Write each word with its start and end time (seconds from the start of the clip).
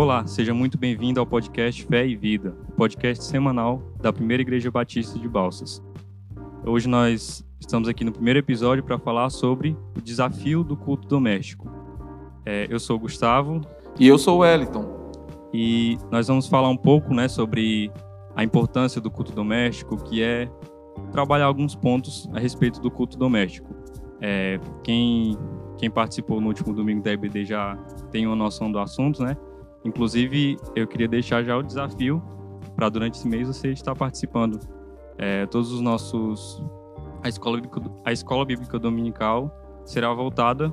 Olá, 0.00 0.26
seja 0.26 0.54
muito 0.54 0.78
bem-vindo 0.78 1.20
ao 1.20 1.26
podcast 1.26 1.84
Fé 1.84 2.06
e 2.06 2.16
Vida, 2.16 2.52
podcast 2.74 3.22
semanal 3.22 3.82
da 4.00 4.10
Primeira 4.10 4.40
Igreja 4.40 4.70
Batista 4.70 5.18
de 5.18 5.28
Balsas. 5.28 5.82
Hoje 6.64 6.88
nós 6.88 7.46
estamos 7.60 7.86
aqui 7.86 8.02
no 8.02 8.10
primeiro 8.10 8.38
episódio 8.38 8.82
para 8.82 8.98
falar 8.98 9.28
sobre 9.28 9.76
o 9.94 10.00
desafio 10.00 10.64
do 10.64 10.74
culto 10.74 11.06
doméstico. 11.06 11.70
É, 12.46 12.66
eu 12.70 12.80
sou 12.80 12.96
o 12.96 12.98
Gustavo. 12.98 13.60
E 13.98 14.08
eu 14.08 14.16
sou 14.16 14.38
o 14.38 14.38
Wellington. 14.38 15.12
E 15.52 15.98
nós 16.10 16.28
vamos 16.28 16.48
falar 16.48 16.70
um 16.70 16.78
pouco 16.78 17.12
né, 17.12 17.28
sobre 17.28 17.92
a 18.34 18.42
importância 18.42 19.02
do 19.02 19.10
culto 19.10 19.32
doméstico, 19.32 20.02
que 20.02 20.22
é 20.22 20.50
trabalhar 21.12 21.44
alguns 21.44 21.74
pontos 21.74 22.26
a 22.32 22.40
respeito 22.40 22.80
do 22.80 22.90
culto 22.90 23.18
doméstico. 23.18 23.68
É, 24.18 24.58
quem, 24.82 25.36
quem 25.76 25.90
participou 25.90 26.40
no 26.40 26.46
último 26.46 26.72
domingo 26.72 27.02
da 27.02 27.12
EBD 27.12 27.44
já 27.44 27.76
tem 28.10 28.26
uma 28.26 28.34
noção 28.34 28.72
do 28.72 28.78
assunto, 28.78 29.22
né? 29.22 29.36
Inclusive, 29.84 30.56
eu 30.74 30.86
queria 30.86 31.08
deixar 31.08 31.42
já 31.42 31.56
o 31.56 31.62
desafio 31.62 32.22
para 32.76 32.88
durante 32.88 33.14
esse 33.14 33.28
mês 33.28 33.48
você 33.48 33.72
estar 33.72 33.94
participando. 33.94 34.60
É, 35.18 35.46
todos 35.46 35.72
os 35.72 35.80
nossos. 35.80 36.62
A 37.22 37.28
escola, 37.28 37.56
bíblica, 37.56 37.82
a 38.04 38.12
escola 38.12 38.44
Bíblica 38.44 38.78
Dominical 38.78 39.54
será 39.84 40.12
voltada 40.12 40.70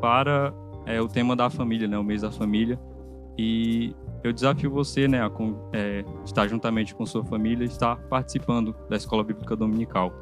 para 0.00 0.52
é, 0.84 1.00
o 1.00 1.08
tema 1.08 1.34
da 1.34 1.48
família, 1.48 1.88
né, 1.88 1.98
o 1.98 2.04
mês 2.04 2.22
da 2.22 2.30
família. 2.30 2.78
E 3.38 3.94
eu 4.22 4.32
desafio 4.32 4.70
você 4.70 5.08
né, 5.08 5.22
a 5.22 5.30
é, 5.72 6.04
estar 6.24 6.46
juntamente 6.46 6.94
com 6.94 7.04
sua 7.06 7.24
família, 7.24 7.64
estar 7.64 7.96
participando 8.08 8.74
da 8.88 8.96
escola 8.96 9.24
Bíblica 9.24 9.56
Dominical, 9.56 10.12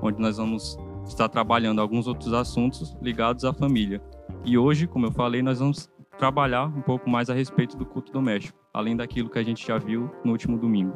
onde 0.00 0.20
nós 0.20 0.36
vamos 0.36 0.78
estar 1.04 1.28
trabalhando 1.28 1.80
alguns 1.80 2.06
outros 2.06 2.32
assuntos 2.32 2.96
ligados 3.02 3.44
à 3.44 3.52
família. 3.52 4.00
E 4.44 4.56
hoje, 4.56 4.86
como 4.86 5.06
eu 5.06 5.12
falei, 5.12 5.42
nós 5.42 5.58
vamos 5.58 5.90
trabalhar 6.22 6.66
um 6.66 6.80
pouco 6.80 7.10
mais 7.10 7.28
a 7.28 7.34
respeito 7.34 7.76
do 7.76 7.84
culto 7.84 8.12
doméstico, 8.12 8.56
além 8.72 8.96
daquilo 8.96 9.28
que 9.28 9.40
a 9.40 9.42
gente 9.42 9.66
já 9.66 9.76
viu 9.76 10.08
no 10.24 10.30
último 10.30 10.56
domingo. 10.56 10.94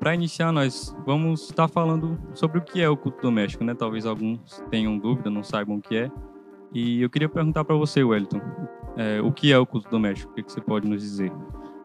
Para 0.00 0.12
iniciar, 0.16 0.50
nós 0.50 0.92
vamos 1.06 1.44
estar 1.44 1.68
falando 1.68 2.18
sobre 2.34 2.58
o 2.58 2.60
que 2.60 2.82
é 2.82 2.88
o 2.88 2.96
culto 2.96 3.22
doméstico, 3.22 3.62
né? 3.62 3.72
Talvez 3.72 4.04
alguns 4.04 4.60
tenham 4.68 4.98
dúvida, 4.98 5.30
não 5.30 5.44
saibam 5.44 5.76
o 5.76 5.80
que 5.80 5.96
é. 5.96 6.10
E 6.72 7.02
eu 7.02 7.08
queria 7.08 7.28
perguntar 7.28 7.64
para 7.64 7.76
você, 7.76 8.02
Wellington, 8.02 8.40
é, 8.96 9.20
o 9.20 9.30
que 9.30 9.52
é 9.52 9.58
o 9.58 9.64
culto 9.64 9.88
doméstico? 9.88 10.32
O 10.32 10.34
que, 10.34 10.42
que 10.42 10.50
você 10.50 10.60
pode 10.60 10.88
nos 10.88 11.00
dizer? 11.00 11.30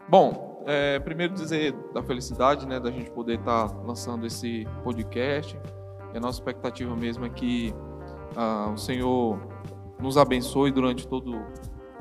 Bom, 0.10 0.64
é, 0.66 0.98
primeiro 0.98 1.36
dizer 1.36 1.76
da 1.94 2.02
felicidade, 2.02 2.66
né, 2.66 2.80
da 2.80 2.90
gente 2.90 3.12
poder 3.12 3.38
estar 3.38 3.68
lançando 3.86 4.26
esse 4.26 4.68
podcast. 4.84 5.56
E 6.12 6.18
a 6.18 6.20
nossa 6.20 6.40
expectativa 6.40 6.96
mesmo 6.96 7.24
é 7.24 7.30
que 7.30 7.72
ah, 8.36 8.72
o 8.74 8.78
Senhor 8.80 9.40
nos 10.02 10.18
abençoe 10.18 10.72
durante 10.72 11.08
todo 11.08 11.40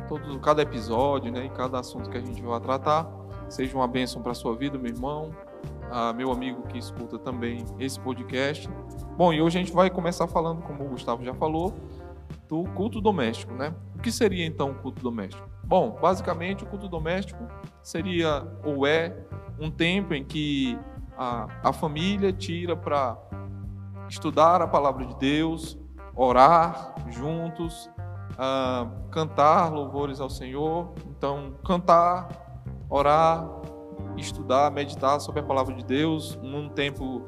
todo, 0.09 0.39
cada 0.41 0.63
episódio, 0.63 1.31
né, 1.31 1.47
e 1.47 1.51
cada 1.51 1.79
assunto 1.79 2.09
que 2.09 2.17
a 2.17 2.21
gente 2.21 2.41
vai 2.43 2.61
tratar. 2.61 3.07
Seja 3.49 3.77
uma 3.77 3.87
bênção 3.87 4.23
para 4.23 4.33
a 4.33 4.35
sua 4.35 4.55
vida, 4.55 4.79
meu 4.79 4.93
irmão, 4.93 5.31
meu 6.17 6.31
amigo 6.31 6.63
que 6.63 6.79
escuta 6.79 7.19
também 7.19 7.65
esse 7.79 7.99
podcast. 7.99 8.69
Bom, 9.17 9.33
e 9.33 9.41
hoje 9.41 9.59
a 9.59 9.63
gente 9.63 9.73
vai 9.73 9.89
começar 9.91 10.29
falando, 10.29 10.63
como 10.63 10.85
o 10.85 10.89
Gustavo 10.89 11.25
já 11.25 11.35
falou, 11.35 11.75
do 12.49 12.65
culto 12.75 13.01
doméstico, 13.01 13.55
né? 13.55 13.75
O 13.95 13.99
que 14.01 14.13
seria 14.13 14.45
então 14.45 14.71
o 14.71 14.75
culto 14.75 15.03
doméstico? 15.03 15.49
Bom, 15.65 15.99
basicamente 16.01 16.65
o 16.65 16.67
culto 16.67 16.89
doméstico 16.89 17.47
seria 17.83 18.47
ou 18.65 18.87
é 18.87 19.17
um 19.59 19.71
tempo 19.71 20.15
em 20.15 20.25
que 20.25 20.79
a, 21.17 21.47
a 21.63 21.73
família 21.73 22.33
tira 22.33 22.77
para 22.77 23.19
estudar 24.09 24.63
a 24.63 24.67
palavra 24.67 25.05
de 25.05 25.17
Deus, 25.17 25.79
orar 26.15 26.95
juntos, 27.11 27.91
uh, 28.39 29.11
cantar 29.11 29.73
louvores 29.73 30.21
ao 30.21 30.31
Senhor. 30.31 30.93
Então, 31.11 31.55
cantar, 31.65 32.29
orar, 32.89 33.49
estudar, 34.17 34.71
meditar 34.71 35.21
sobre 35.21 35.41
a 35.41 35.43
palavra 35.43 35.75
de 35.75 35.85
Deus 35.85 36.39
num 36.43 36.69
tempo 36.69 37.23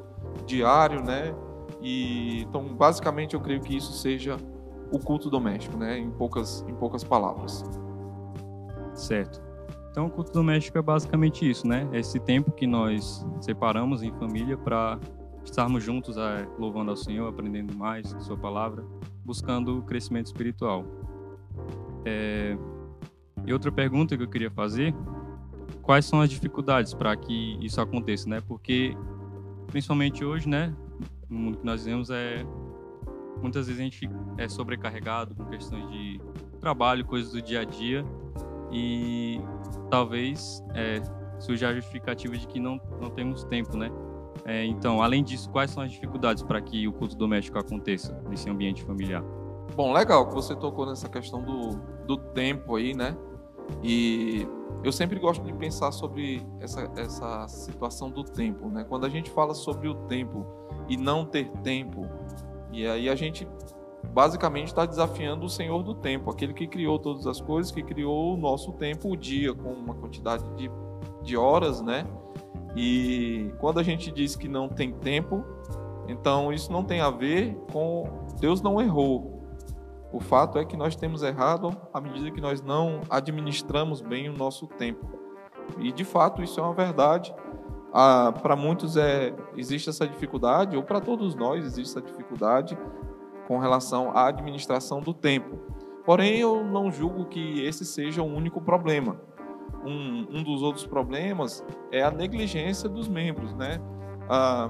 diário, 0.47 1.03
né? 1.03 1.35
E 1.83 2.43
então, 2.43 2.75
basicamente, 2.75 3.35
eu 3.35 3.41
creio 3.41 3.61
que 3.61 3.77
isso 3.77 3.93
seja 3.93 4.37
o 4.93 4.99
culto 4.99 5.29
doméstico, 5.29 5.77
né? 5.77 5.99
Em 5.99 6.11
poucas, 6.11 6.65
em 6.69 6.75
poucas 6.75 7.03
palavras. 7.05 7.65
Certo. 8.95 9.43
Então, 9.91 10.07
o 10.07 10.11
culto 10.11 10.33
doméstico 10.33 10.79
é 10.79 10.83
basicamente 10.83 11.49
isso, 11.49 11.67
né? 11.67 11.89
Esse 11.93 12.21
tempo 12.21 12.53
que 12.53 12.67
nós 12.67 13.27
separamos 13.41 14.03
em 14.03 14.13
família 14.13 14.57
para 14.57 14.99
estarmos 15.45 15.83
juntos 15.83 16.17
é, 16.17 16.47
louvando 16.59 16.91
ao 16.91 16.97
Senhor, 16.97 17.29
aprendendo 17.29 17.75
mais 17.75 18.15
Sua 18.21 18.37
palavra, 18.37 18.85
buscando 19.31 19.79
o 19.79 19.83
crescimento 19.83 20.27
espiritual. 20.27 20.85
É... 22.05 22.59
E 23.47 23.53
outra 23.53 23.71
pergunta 23.71 24.17
que 24.17 24.23
eu 24.25 24.29
queria 24.29 24.51
fazer: 24.51 24.93
quais 25.83 26.05
são 26.05 26.21
as 26.21 26.29
dificuldades 26.29 26.93
para 26.93 27.17
que 27.17 27.57
isso 27.65 27.81
aconteça, 27.81 28.29
né? 28.29 28.41
Porque 28.41 28.97
principalmente 29.69 30.25
hoje, 30.25 30.49
né, 30.49 30.75
no 31.29 31.39
mundo 31.39 31.59
que 31.59 31.65
nós 31.65 31.85
vivemos 31.85 32.11
é 32.11 32.45
muitas 33.41 33.69
vezes 33.69 33.81
a 33.81 33.85
gente 33.85 34.11
é 34.37 34.49
sobrecarregado 34.49 35.35
com 35.35 35.45
questões 35.47 35.89
de 35.91 36.21
trabalho, 36.61 37.05
coisas 37.07 37.33
do 37.33 37.41
dia 37.41 37.61
a 37.61 37.65
dia 37.65 38.05
e 38.71 39.41
talvez 39.91 40.63
é, 40.75 41.01
surja 41.39 41.69
a 41.69 41.75
justificativa 41.75 42.37
de 42.37 42.47
que 42.49 42.59
não 42.59 42.81
não 43.01 43.11
temos 43.11 43.45
tempo, 43.45 43.77
né? 43.77 43.91
É, 44.45 44.65
então, 44.65 45.03
além 45.03 45.23
disso, 45.23 45.51
quais 45.51 45.71
são 45.71 45.83
as 45.83 45.93
dificuldades 45.93 46.43
para 46.43 46.61
que 46.61 46.87
o 46.89 46.93
culto 46.93 47.17
doméstico 47.17 47.59
aconteça 47.59 48.23
nesse 48.29 48.49
ambiente 48.49 48.83
familiar? 48.83 49.23
Bom, 49.77 49.93
legal 49.93 50.29
que 50.29 50.35
você 50.35 50.55
tocou 50.57 50.87
nessa 50.87 51.09
questão 51.09 51.43
do, 51.43 51.77
do 52.07 52.17
tempo 52.17 52.77
aí, 52.77 52.95
né? 52.95 53.17
E 53.83 54.47
eu 54.83 54.91
sempre 54.91 55.19
gosto 55.19 55.45
de 55.45 55.53
pensar 55.53 55.93
sobre 55.93 56.45
essa, 56.59 56.91
essa 56.97 57.47
situação 57.49 58.11
do 58.11 58.25
tempo, 58.25 58.69
né? 58.69 58.85
Quando 58.89 59.07
a 59.07 59.09
gente 59.09 59.31
fala 59.31 59.55
sobre 59.55 59.89
o 59.89 59.95
tempo 60.07 60.47
e 60.89 60.97
não 60.97 61.25
ter 61.25 61.51
tempo, 61.63 62.07
e 62.73 62.87
aí 62.87 63.09
a 63.09 63.15
gente 63.15 63.47
basicamente 64.13 64.69
está 64.69 64.87
desafiando 64.87 65.45
o 65.45 65.49
Senhor 65.49 65.83
do 65.83 65.95
tempo, 65.95 66.31
aquele 66.31 66.55
que 66.55 66.67
criou 66.67 66.99
todas 66.99 67.27
as 67.27 67.41
coisas, 67.41 67.71
que 67.71 67.83
criou 67.83 68.35
o 68.35 68.37
nosso 68.37 68.73
tempo, 68.73 69.13
o 69.13 69.17
dia, 69.17 69.55
com 69.55 69.71
uma 69.71 69.95
quantidade 69.95 70.45
de, 70.57 70.71
de 71.23 71.37
horas, 71.37 71.81
né? 71.81 72.07
E 72.77 73.53
quando 73.59 73.81
a 73.81 73.83
gente 73.83 74.11
diz 74.11 74.37
que 74.37 74.49
não 74.49 74.69
tem 74.69 74.93
tempo, 74.93 75.45
então 76.09 76.53
isso 76.53 76.73
não 76.73 76.85
tem 76.85 77.01
a 77.01 77.11
ver 77.11 77.55
com 77.73 78.05
Deus 78.41 78.63
não 78.63 78.81
errou. 78.81 79.41
O 80.13 80.19
fato 80.19 80.59
é 80.59 80.65
que 80.65 80.77
nós 80.77 80.97
temos 80.97 81.23
errado 81.23 81.77
à 81.93 82.01
medida 82.01 82.31
que 82.31 82.41
nós 82.41 82.61
não 82.61 83.01
administramos 83.09 84.01
bem 84.01 84.29
o 84.29 84.33
nosso 84.33 84.67
tempo. 84.67 85.07
E 85.79 85.93
de 85.93 86.05
fato 86.05 86.43
isso 86.43 86.59
é 86.59 86.63
uma 86.63 86.75
verdade. 86.75 87.35
Ah, 87.93 88.33
para 88.41 88.57
muitos 88.57 88.97
é, 88.97 89.35
existe 89.57 89.89
essa 89.89 90.07
dificuldade, 90.07 90.77
ou 90.77 90.83
para 90.83 91.01
todos 91.01 91.35
nós 91.35 91.65
existe 91.65 91.97
essa 91.97 92.07
dificuldade 92.07 92.79
com 93.47 93.59
relação 93.59 94.11
à 94.17 94.29
administração 94.29 95.01
do 95.01 95.13
tempo. 95.13 95.59
Porém, 96.05 96.39
eu 96.39 96.65
não 96.65 96.91
julgo 96.91 97.27
que 97.27 97.65
esse 97.65 97.85
seja 97.85 98.23
o 98.23 98.27
único 98.27 98.61
problema. 98.61 99.21
Um, 99.85 100.39
um 100.39 100.43
dos 100.43 100.63
outros 100.63 100.87
problemas 100.87 101.65
é 101.91 102.03
a 102.03 102.11
negligência 102.11 102.89
dos 102.89 103.09
membros, 103.09 103.55
né? 103.55 103.81
Ah, 104.29 104.69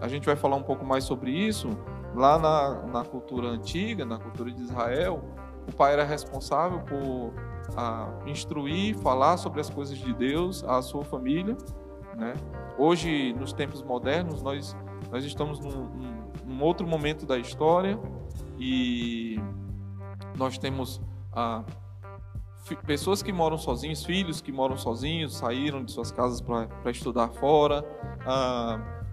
a 0.00 0.08
gente 0.08 0.24
vai 0.24 0.36
falar 0.36 0.56
um 0.56 0.62
pouco 0.62 0.84
mais 0.84 1.04
sobre 1.04 1.30
isso, 1.30 1.68
Lá 2.16 2.38
na, 2.38 2.82
na 2.86 3.04
cultura 3.04 3.48
antiga, 3.48 4.06
na 4.06 4.18
cultura 4.18 4.50
de 4.50 4.62
Israel, 4.62 5.22
o 5.68 5.72
pai 5.74 5.92
era 5.92 6.02
responsável 6.02 6.80
por 6.80 7.34
a, 7.76 8.08
instruir, 8.24 8.96
falar 8.96 9.36
sobre 9.36 9.60
as 9.60 9.68
coisas 9.68 9.98
de 9.98 10.14
Deus 10.14 10.64
à 10.64 10.80
sua 10.80 11.04
família. 11.04 11.54
Né? 12.16 12.32
Hoje, 12.78 13.34
nos 13.34 13.52
tempos 13.52 13.82
modernos, 13.82 14.40
nós, 14.40 14.74
nós 15.10 15.26
estamos 15.26 15.60
num, 15.60 15.90
num 16.46 16.62
outro 16.62 16.86
momento 16.86 17.26
da 17.26 17.36
história 17.36 18.00
e 18.58 19.38
nós 20.38 20.56
temos 20.56 21.02
a, 21.34 21.62
pessoas 22.74 23.22
que 23.22 23.32
moram 23.32 23.58
sozinhos, 23.58 24.04
filhos 24.04 24.40
que 24.40 24.50
moram 24.50 24.76
sozinhos, 24.76 25.36
saíram 25.36 25.84
de 25.84 25.92
suas 25.92 26.10
casas 26.10 26.40
para 26.40 26.90
estudar 26.90 27.28
fora, 27.28 27.84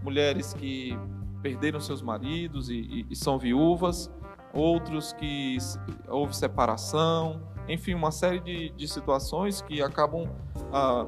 mulheres 0.01 0.53
que 0.53 0.97
perderam 1.41 1.79
seus 1.79 2.01
maridos 2.01 2.69
e, 2.69 2.75
e, 2.75 3.05
e 3.11 3.15
são 3.15 3.37
viúvas, 3.37 4.09
outros 4.53 5.13
que 5.13 5.57
houve 6.07 6.35
separação, 6.35 7.41
enfim, 7.67 7.93
uma 7.93 8.11
série 8.11 8.39
de, 8.39 8.69
de 8.71 8.87
situações 8.87 9.61
que 9.61 9.81
acabam 9.81 10.29
ah, 10.71 11.05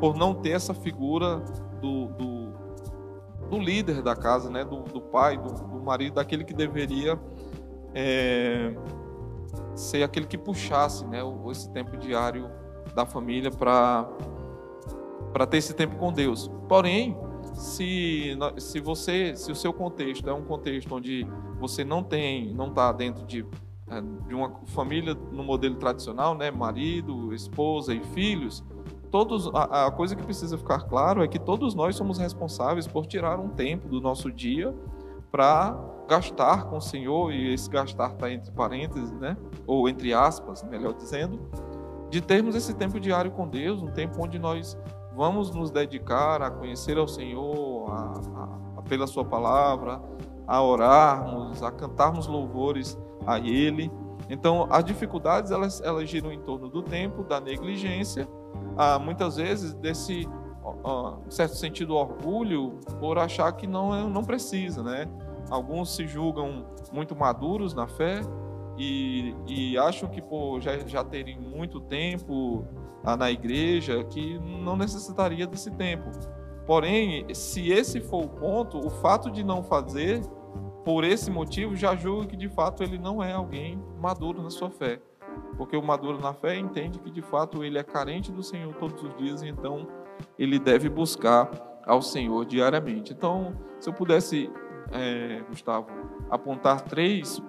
por 0.00 0.16
não 0.16 0.34
ter 0.34 0.50
essa 0.50 0.74
figura 0.74 1.36
do, 1.80 2.06
do, 2.08 2.52
do, 3.50 3.58
líder 3.58 4.02
da 4.02 4.16
casa, 4.16 4.50
né? 4.50 4.64
do, 4.64 4.82
do 4.82 5.00
pai, 5.00 5.36
do, 5.36 5.52
do 5.52 5.82
marido, 5.82 6.14
daquele 6.14 6.44
que 6.44 6.54
deveria 6.54 7.18
é, 7.94 8.74
ser 9.74 10.02
aquele 10.02 10.26
que 10.26 10.38
puxasse 10.38 11.06
né? 11.06 11.20
esse 11.50 11.70
tempo 11.70 11.96
diário 11.96 12.50
da 12.94 13.04
família 13.04 13.50
para 13.50 14.06
ter 15.48 15.58
esse 15.58 15.74
tempo 15.74 15.96
com 15.96 16.12
Deus. 16.12 16.50
Porém, 16.68 17.16
se, 17.54 18.36
se 18.58 18.80
você, 18.80 19.34
se 19.36 19.50
o 19.50 19.54
seu 19.54 19.72
contexto 19.72 20.28
é 20.28 20.32
um 20.32 20.44
contexto 20.44 20.94
onde 20.94 21.26
você 21.58 21.84
não 21.84 22.02
tem, 22.02 22.52
não 22.54 22.68
está 22.68 22.92
dentro 22.92 23.24
de 23.24 23.44
é, 23.86 24.00
de 24.00 24.34
uma 24.34 24.50
família 24.68 25.14
no 25.14 25.44
modelo 25.44 25.74
tradicional, 25.76 26.34
né, 26.34 26.50
marido, 26.50 27.34
esposa 27.34 27.92
e 27.92 28.02
filhos, 28.02 28.64
todos 29.10 29.50
a, 29.54 29.86
a, 29.86 29.90
coisa 29.90 30.16
que 30.16 30.22
precisa 30.22 30.56
ficar 30.56 30.80
claro 30.88 31.22
é 31.22 31.28
que 31.28 31.38
todos 31.38 31.74
nós 31.74 31.94
somos 31.94 32.16
responsáveis 32.16 32.86
por 32.86 33.06
tirar 33.06 33.38
um 33.38 33.50
tempo 33.50 33.86
do 33.86 34.00
nosso 34.00 34.32
dia 34.32 34.74
para 35.30 35.78
gastar 36.06 36.64
com 36.64 36.76
o 36.76 36.80
Senhor 36.80 37.32
e 37.32 37.52
esse 37.52 37.68
gastar 37.68 38.12
está 38.12 38.30
entre 38.30 38.50
parênteses, 38.52 39.12
né, 39.12 39.36
ou 39.66 39.88
entre 39.88 40.12
aspas, 40.12 40.62
melhor 40.62 40.94
dizendo, 40.94 41.40
de 42.10 42.20
termos 42.20 42.54
esse 42.54 42.74
tempo 42.74 43.00
diário 43.00 43.30
com 43.30 43.48
Deus, 43.48 43.82
um 43.82 43.90
tempo 43.90 44.22
onde 44.22 44.38
nós 44.38 44.78
vamos 45.14 45.54
nos 45.54 45.70
dedicar 45.70 46.42
a 46.42 46.50
conhecer 46.50 46.98
ao 46.98 47.08
Senhor, 47.08 47.90
a, 47.90 48.12
a, 48.36 48.78
a 48.78 48.82
pela 48.82 49.06
Sua 49.06 49.24
palavra, 49.24 50.00
a 50.46 50.62
orarmos, 50.62 51.62
a 51.62 51.70
cantarmos 51.70 52.26
louvores 52.26 52.98
a 53.26 53.38
Ele. 53.38 53.90
Então, 54.28 54.66
as 54.70 54.84
dificuldades 54.84 55.50
elas, 55.50 55.80
elas 55.80 56.08
giram 56.08 56.32
em 56.32 56.40
torno 56.40 56.68
do 56.68 56.82
tempo, 56.82 57.22
da 57.24 57.40
negligência, 57.40 58.28
ah, 58.76 58.98
muitas 58.98 59.36
vezes 59.36 59.74
desse 59.74 60.28
certo 61.28 61.56
sentido 61.56 61.94
orgulho 61.94 62.78
por 62.98 63.18
achar 63.18 63.52
que 63.52 63.66
não 63.66 64.08
não 64.08 64.24
precisa, 64.24 64.82
né? 64.82 65.06
Alguns 65.50 65.94
se 65.94 66.06
julgam 66.06 66.66
muito 66.92 67.14
maduros 67.14 67.74
na 67.74 67.86
fé 67.86 68.20
e, 68.78 69.34
e 69.46 69.78
acham 69.78 70.08
que 70.08 70.20
por 70.20 70.60
já, 70.60 70.78
já 70.78 71.04
terem 71.04 71.38
muito 71.38 71.80
tempo 71.80 72.64
na 73.18 73.30
igreja 73.30 74.02
que 74.04 74.38
não 74.38 74.76
necessitaria 74.76 75.46
desse 75.46 75.70
tempo. 75.70 76.10
Porém, 76.66 77.26
se 77.34 77.70
esse 77.70 78.00
for 78.00 78.24
o 78.24 78.28
ponto, 78.28 78.78
o 78.78 78.88
fato 78.88 79.30
de 79.30 79.44
não 79.44 79.62
fazer 79.62 80.22
por 80.84 81.04
esse 81.04 81.30
motivo, 81.30 81.76
já 81.76 81.94
julga 81.94 82.26
que 82.26 82.36
de 82.36 82.48
fato 82.48 82.82
ele 82.82 82.98
não 82.98 83.22
é 83.22 83.32
alguém 83.32 83.82
maduro 84.00 84.42
na 84.42 84.50
sua 84.50 84.70
fé. 84.70 85.00
Porque 85.56 85.76
o 85.76 85.82
maduro 85.82 86.18
na 86.20 86.32
fé 86.32 86.56
entende 86.56 86.98
que 86.98 87.10
de 87.10 87.22
fato 87.22 87.62
ele 87.62 87.78
é 87.78 87.82
carente 87.82 88.32
do 88.32 88.42
Senhor 88.42 88.72
todos 88.74 89.02
os 89.02 89.16
dias 89.16 89.42
então 89.42 89.86
ele 90.38 90.58
deve 90.58 90.88
buscar 90.88 91.50
ao 91.86 92.00
Senhor 92.00 92.44
diariamente. 92.44 93.12
Então, 93.12 93.54
se 93.78 93.88
eu 93.88 93.92
pudesse, 93.92 94.50
é, 94.92 95.42
Gustavo, 95.48 95.88
apontar 96.30 96.80
três 96.82 97.42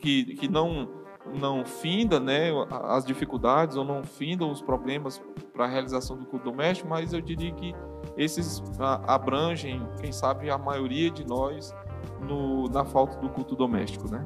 que, 0.00 0.24
que 0.36 0.48
não 0.48 0.96
não 1.38 1.62
finda 1.64 2.18
né, 2.18 2.50
as 2.84 3.04
dificuldades 3.04 3.76
ou 3.76 3.84
não 3.84 4.02
findam 4.02 4.50
os 4.50 4.62
problemas 4.62 5.22
para 5.52 5.66
a 5.66 5.68
realização 5.68 6.16
do 6.16 6.24
culto 6.24 6.50
doméstico, 6.50 6.88
mas 6.88 7.12
eu 7.12 7.20
diria 7.20 7.52
que 7.52 7.74
esses 8.16 8.62
abrangem, 9.06 9.86
quem 10.00 10.10
sabe, 10.10 10.50
a 10.50 10.56
maioria 10.56 11.10
de 11.10 11.26
nós 11.26 11.74
no, 12.20 12.68
na 12.68 12.84
falta 12.84 13.18
do 13.18 13.28
culto 13.28 13.54
doméstico, 13.54 14.10
né? 14.10 14.24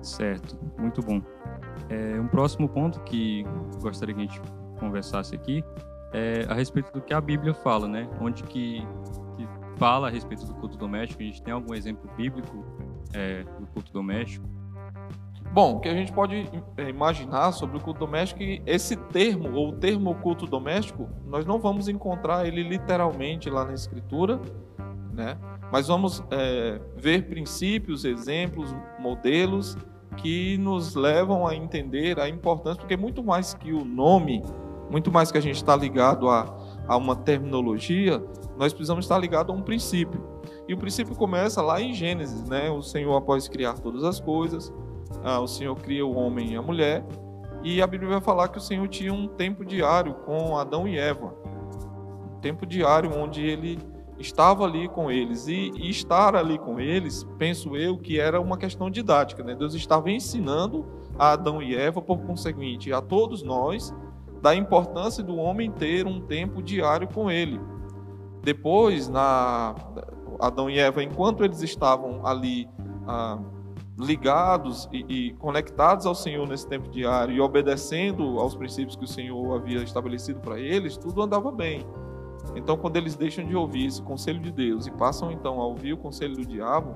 Certo, 0.00 0.58
muito 0.78 1.02
bom. 1.02 1.20
É, 1.88 2.20
um 2.20 2.28
próximo 2.28 2.68
ponto 2.68 3.00
que 3.00 3.44
gostaria 3.80 4.14
que 4.14 4.20
a 4.20 4.24
gente 4.24 4.40
conversasse 4.78 5.34
aqui 5.34 5.64
é 6.12 6.46
a 6.48 6.54
respeito 6.54 6.92
do 6.92 7.00
que 7.00 7.12
a 7.12 7.20
Bíblia 7.20 7.52
fala, 7.52 7.86
né? 7.86 8.08
Onde 8.20 8.42
que 8.44 8.86
fala 9.78 10.08
a 10.08 10.10
respeito 10.10 10.44
do 10.44 10.54
culto 10.54 10.76
doméstico. 10.76 11.22
A 11.22 11.26
gente 11.26 11.42
tem 11.42 11.54
algum 11.54 11.74
exemplo 11.74 12.10
bíblico 12.16 12.64
é, 13.12 13.44
do 13.58 13.66
culto 13.68 13.92
doméstico? 13.92 14.46
Bom, 15.52 15.76
o 15.76 15.80
que 15.80 15.88
a 15.88 15.94
gente 15.94 16.12
pode 16.12 16.48
é, 16.76 16.88
imaginar 16.88 17.52
sobre 17.52 17.78
o 17.78 17.80
culto 17.80 18.00
doméstico, 18.00 18.42
é 18.42 18.60
esse 18.66 18.96
termo, 18.96 19.50
ou 19.54 19.70
o 19.70 19.72
termo 19.72 20.14
culto 20.16 20.46
doméstico, 20.46 21.08
nós 21.26 21.46
não 21.46 21.58
vamos 21.58 21.88
encontrar 21.88 22.46
ele 22.46 22.62
literalmente 22.62 23.48
lá 23.48 23.64
na 23.64 23.72
Escritura, 23.72 24.40
né? 25.12 25.38
Mas 25.72 25.88
vamos 25.88 26.22
é, 26.30 26.80
ver 26.96 27.28
princípios, 27.28 28.04
exemplos, 28.04 28.74
modelos 28.98 29.76
que 30.16 30.58
nos 30.58 30.94
levam 30.94 31.46
a 31.46 31.54
entender 31.54 32.18
a 32.18 32.28
importância, 32.28 32.80
porque 32.80 32.96
muito 32.96 33.22
mais 33.22 33.54
que 33.54 33.72
o 33.72 33.84
nome, 33.84 34.42
muito 34.90 35.10
mais 35.10 35.30
que 35.30 35.38
a 35.38 35.40
gente 35.40 35.56
está 35.56 35.76
ligado 35.76 36.28
a, 36.28 36.56
a 36.86 36.96
uma 36.96 37.14
terminologia, 37.14 38.22
nós 38.56 38.72
precisamos 38.72 39.04
estar 39.04 39.18
ligado 39.18 39.52
a 39.52 39.54
um 39.54 39.62
princípio. 39.62 40.22
E 40.66 40.74
o 40.74 40.78
princípio 40.78 41.14
começa 41.14 41.62
lá 41.62 41.80
em 41.80 41.92
Gênesis, 41.92 42.44
né? 42.44 42.70
O 42.70 42.82
Senhor, 42.82 43.16
após 43.16 43.48
criar 43.48 43.74
todas 43.74 44.04
as 44.04 44.20
coisas, 44.20 44.72
ah, 45.22 45.40
o 45.40 45.46
Senhor 45.46 45.74
cria 45.76 46.04
o 46.04 46.14
homem 46.14 46.52
e 46.52 46.56
a 46.56 46.62
mulher, 46.62 47.04
e 47.62 47.82
a 47.82 47.86
Bíblia 47.86 48.10
vai 48.10 48.20
falar 48.20 48.48
que 48.48 48.58
o 48.58 48.60
Senhor 48.60 48.86
tinha 48.88 49.12
um 49.12 49.26
tempo 49.26 49.64
diário 49.64 50.14
com 50.14 50.56
Adão 50.56 50.86
e 50.86 50.96
Eva. 50.96 51.34
Um 52.32 52.40
tempo 52.40 52.64
diário 52.64 53.10
onde 53.12 53.42
ele 53.42 53.78
estava 54.18 54.64
ali 54.64 54.88
com 54.88 55.10
eles. 55.10 55.48
E, 55.48 55.72
e, 55.76 55.90
estar 55.90 56.36
ali 56.36 56.58
com 56.58 56.78
eles, 56.78 57.26
penso 57.36 57.76
eu, 57.76 57.98
que 57.98 58.18
era 58.20 58.40
uma 58.40 58.56
questão 58.56 58.90
didática. 58.90 59.42
Né? 59.42 59.54
Deus 59.54 59.74
estava 59.74 60.10
ensinando 60.10 60.86
a 61.18 61.32
Adão 61.32 61.60
e 61.60 61.74
Eva, 61.74 62.00
por 62.00 62.18
conseguinte, 62.20 62.92
a 62.92 63.00
todos 63.00 63.42
nós, 63.42 63.94
da 64.40 64.54
importância 64.54 65.22
do 65.22 65.36
homem 65.36 65.70
ter 65.70 66.06
um 66.06 66.20
tempo 66.20 66.62
diário 66.62 67.08
com 67.08 67.30
ele. 67.30 67.60
Depois, 68.42 69.08
na 69.08 69.74
Adão 70.40 70.70
e 70.70 70.78
Eva, 70.78 71.02
enquanto 71.02 71.44
eles 71.44 71.62
estavam 71.62 72.24
ali 72.24 72.68
ah, 73.06 73.38
ligados 73.98 74.88
e, 74.92 75.04
e 75.08 75.32
conectados 75.34 76.06
ao 76.06 76.14
Senhor 76.14 76.46
nesse 76.46 76.66
tempo 76.66 76.88
diário 76.88 77.34
e 77.34 77.40
obedecendo 77.40 78.38
aos 78.38 78.54
princípios 78.54 78.94
que 78.94 79.04
o 79.04 79.08
Senhor 79.08 79.56
havia 79.56 79.82
estabelecido 79.82 80.40
para 80.40 80.58
eles, 80.58 80.96
tudo 80.96 81.20
andava 81.20 81.50
bem. 81.50 81.84
Então, 82.54 82.76
quando 82.76 82.96
eles 82.96 83.16
deixam 83.16 83.44
de 83.44 83.56
ouvir 83.56 83.86
esse 83.86 84.00
conselho 84.00 84.40
de 84.40 84.52
Deus 84.52 84.86
e 84.86 84.90
passam 84.92 85.32
então 85.32 85.60
a 85.60 85.66
ouvir 85.66 85.92
o 85.92 85.96
conselho 85.96 86.36
do 86.36 86.46
diabo, 86.46 86.94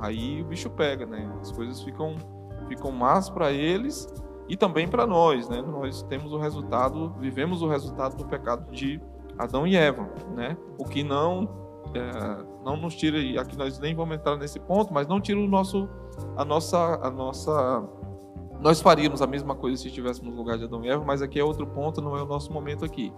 aí 0.00 0.40
o 0.40 0.44
bicho 0.44 0.70
pega, 0.70 1.04
né? 1.04 1.30
As 1.40 1.50
coisas 1.50 1.82
ficam 1.82 2.14
ficam 2.68 2.92
más 2.92 3.30
para 3.30 3.50
eles 3.50 4.06
e 4.48 4.56
também 4.56 4.88
para 4.88 5.06
nós, 5.06 5.48
né? 5.48 5.62
Nós 5.62 6.02
temos 6.04 6.32
o 6.32 6.38
resultado, 6.38 7.14
vivemos 7.18 7.62
o 7.62 7.68
resultado 7.68 8.16
do 8.16 8.26
pecado 8.26 8.70
de 8.70 9.00
Adão 9.38 9.66
e 9.66 9.76
Eva, 9.76 10.08
né? 10.34 10.56
O 10.78 10.84
que 10.84 11.04
não 11.04 11.48
é, 11.94 12.44
não 12.64 12.76
nos 12.76 12.94
tira 12.96 13.18
e 13.18 13.38
aqui 13.38 13.56
nós 13.56 13.78
nem 13.78 13.94
vamos 13.94 14.16
entrar 14.16 14.36
nesse 14.36 14.58
ponto, 14.60 14.92
mas 14.92 15.06
não 15.06 15.20
tira 15.20 15.38
o 15.38 15.46
nosso 15.46 15.88
a 16.36 16.44
nossa 16.44 16.98
a 17.02 17.10
nossa 17.10 17.88
nós 18.60 18.80
faríamos 18.80 19.22
a 19.22 19.26
mesma 19.26 19.54
coisa 19.54 19.80
se 19.80 19.88
estivéssemos 19.88 20.30
no 20.30 20.36
lugar 20.36 20.58
de 20.58 20.64
Adão 20.64 20.84
e 20.84 20.88
Eva, 20.88 21.04
mas 21.04 21.22
aqui 21.22 21.38
é 21.38 21.44
outro 21.44 21.66
ponto, 21.66 22.02
não 22.02 22.16
é 22.16 22.22
o 22.22 22.26
nosso 22.26 22.52
momento 22.52 22.84
aqui. 22.84 23.12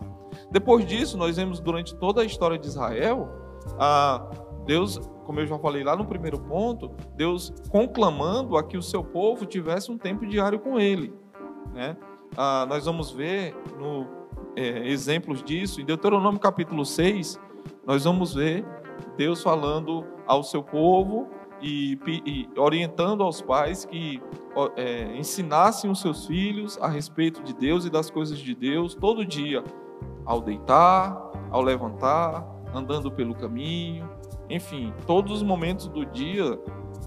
Depois 0.50 0.85
disso, 0.85 1.17
nós 1.17 1.37
vemos 1.37 1.61
durante 1.61 1.97
toda 1.97 2.21
a 2.21 2.25
história 2.25 2.59
de 2.59 2.67
Israel, 2.67 3.26
a 3.79 4.31
Deus, 4.67 5.00
como 5.25 5.41
eu 5.41 5.47
já 5.47 5.59
falei 5.59 5.83
lá 5.83 5.97
no 5.97 6.05
primeiro 6.05 6.38
ponto, 6.38 6.91
Deus 7.17 7.53
conclamando 7.71 8.56
a 8.56 8.62
que 8.62 8.76
o 8.76 8.83
seu 8.83 9.02
povo 9.02 9.47
tivesse 9.47 9.90
um 9.90 9.97
tempo 9.97 10.26
diário 10.26 10.61
com 10.61 10.78
Ele. 10.78 11.12
Né? 11.75 11.97
Ah, 12.37 12.67
nós 12.69 12.85
vamos 12.85 13.11
ver 13.11 13.55
no, 13.79 14.07
é, 14.57 14.89
exemplos 14.89 15.43
disso, 15.43 15.81
em 15.81 15.85
Deuteronômio 15.85 16.41
capítulo 16.41 16.85
6, 16.85 17.41
nós 17.87 18.05
vamos 18.05 18.35
ver 18.35 18.65
Deus 19.17 19.43
falando 19.43 20.05
ao 20.27 20.43
seu 20.43 20.62
povo 20.62 21.29
e, 21.61 21.99
e 22.25 22.49
orientando 22.59 23.23
aos 23.23 23.41
pais 23.43 23.85
que 23.85 24.23
é, 24.77 25.17
ensinassem 25.17 25.91
os 25.91 26.00
seus 26.00 26.27
filhos 26.27 26.79
a 26.81 26.89
respeito 26.89 27.43
de 27.43 27.53
Deus 27.55 27.85
e 27.85 27.91
das 27.91 28.11
coisas 28.11 28.39
de 28.39 28.55
Deus 28.55 28.95
todo 28.95 29.25
dia, 29.25 29.62
ao 30.25 30.41
deitar, 30.41 31.31
ao 31.50 31.62
levantar, 31.62 32.47
andando 32.75 33.11
pelo 33.11 33.35
caminho, 33.35 34.09
enfim, 34.49 34.93
todos 35.07 35.33
os 35.33 35.43
momentos 35.43 35.89
do 35.89 36.05
dia 36.05 36.59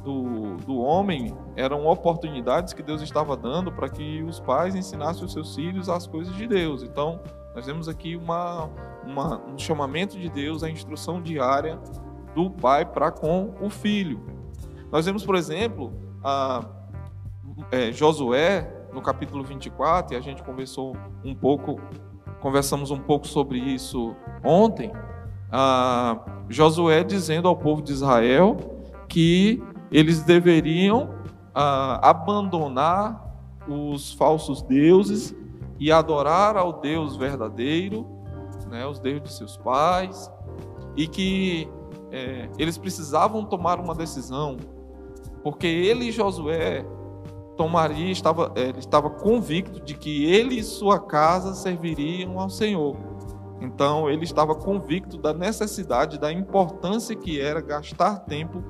do, 0.04 0.58
do 0.58 0.78
homem 0.78 1.36
eram 1.56 1.86
oportunidades 1.86 2.74
que 2.74 2.84
Deus 2.84 3.02
estava 3.02 3.38
dando 3.38 3.72
para 3.72 3.90
que 3.90 4.22
os 4.24 4.40
pais 4.40 4.76
ensinassem 4.76 5.24
os 5.24 5.32
seus 5.32 5.56
filhos 5.56 5.90
as 5.90 6.06
coisas 6.06 6.36
de 6.36 6.46
Deus. 6.46 6.84
Então, 6.84 7.22
nós 7.56 7.66
vemos 7.66 7.88
aqui 7.88 8.16
uma, 8.16 8.70
uma 9.06 9.42
um 9.46 9.58
chamamento 9.58 10.20
de 10.20 10.30
Deus, 10.30 10.64
a 10.64 10.70
instrução 10.70 11.22
diária 11.22 11.80
do 12.36 12.50
pai 12.50 12.86
para 12.86 13.12
com 13.12 13.54
o 13.62 13.70
filho. 13.70 14.22
Nós 14.92 15.06
vemos, 15.06 15.26
por 15.26 15.36
exemplo, 15.36 15.94
a, 16.24 16.66
é, 17.72 17.92
Josué, 17.92 18.88
no 18.92 19.02
capítulo 19.02 19.44
24, 19.44 20.14
e 20.14 20.18
a 20.18 20.22
gente 20.22 20.44
conversou 20.44 20.96
um 21.24 21.34
pouco, 21.34 21.80
conversamos 22.42 22.92
um 22.92 23.00
pouco 23.00 23.28
sobre 23.28 23.58
isso 23.58 24.16
ontem, 24.44 24.92
a, 25.52 26.20
Josué 26.50 27.04
dizendo 27.04 27.48
ao 27.48 27.56
povo 27.56 27.82
de 27.82 27.92
Israel 27.92 28.58
que 29.08 29.64
eles 29.94 30.22
deveriam 30.24 31.14
a, 31.54 32.10
abandonar 32.10 33.24
os 33.68 34.12
falsos 34.12 34.62
deuses 34.62 35.34
e 35.80 35.92
adorar 35.92 36.58
ao 36.58 36.82
Deus 36.82 37.16
verdadeiro, 37.16 38.06
né, 38.70 38.86
os 38.86 39.00
deuses 39.00 39.24
de 39.24 39.34
seus 39.34 39.56
pais, 39.56 40.30
e 40.98 41.08
que 41.08 41.70
é, 42.12 42.50
eles 42.58 42.78
precisavam 42.78 43.46
tomar 43.46 43.80
uma 43.80 43.96
decisão 43.96 44.58
porque 45.44 45.68
ele, 45.68 46.10
Josué, 46.12 46.86
tomaria, 47.58 48.12
estava, 48.12 48.52
é, 48.56 48.70
estava 48.80 49.10
convicto 49.10 49.82
de 49.82 49.94
que 49.94 50.26
ele 50.26 50.56
e 50.56 50.64
sua 50.64 51.00
casa 51.00 51.54
serviriam 51.54 52.40
ao 52.40 52.50
Senhor. 52.50 52.96
Então, 53.60 54.10
ele 54.10 54.24
estava 54.24 54.56
convicto 54.56 55.18
da 55.18 55.34
necessidade, 55.34 56.18
da 56.18 56.32
importância 56.32 57.16
que 57.16 57.40
era 57.40 57.62
gastar 57.62 58.20
tempo 58.20 58.64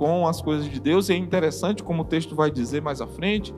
com 0.00 0.26
as 0.26 0.40
coisas 0.40 0.66
de 0.66 0.80
Deus. 0.80 1.10
E 1.10 1.12
é 1.12 1.16
interessante, 1.16 1.82
como 1.82 2.00
o 2.00 2.04
texto 2.06 2.34
vai 2.34 2.50
dizer 2.50 2.80
mais 2.80 3.02
à 3.02 3.06
frente, 3.06 3.54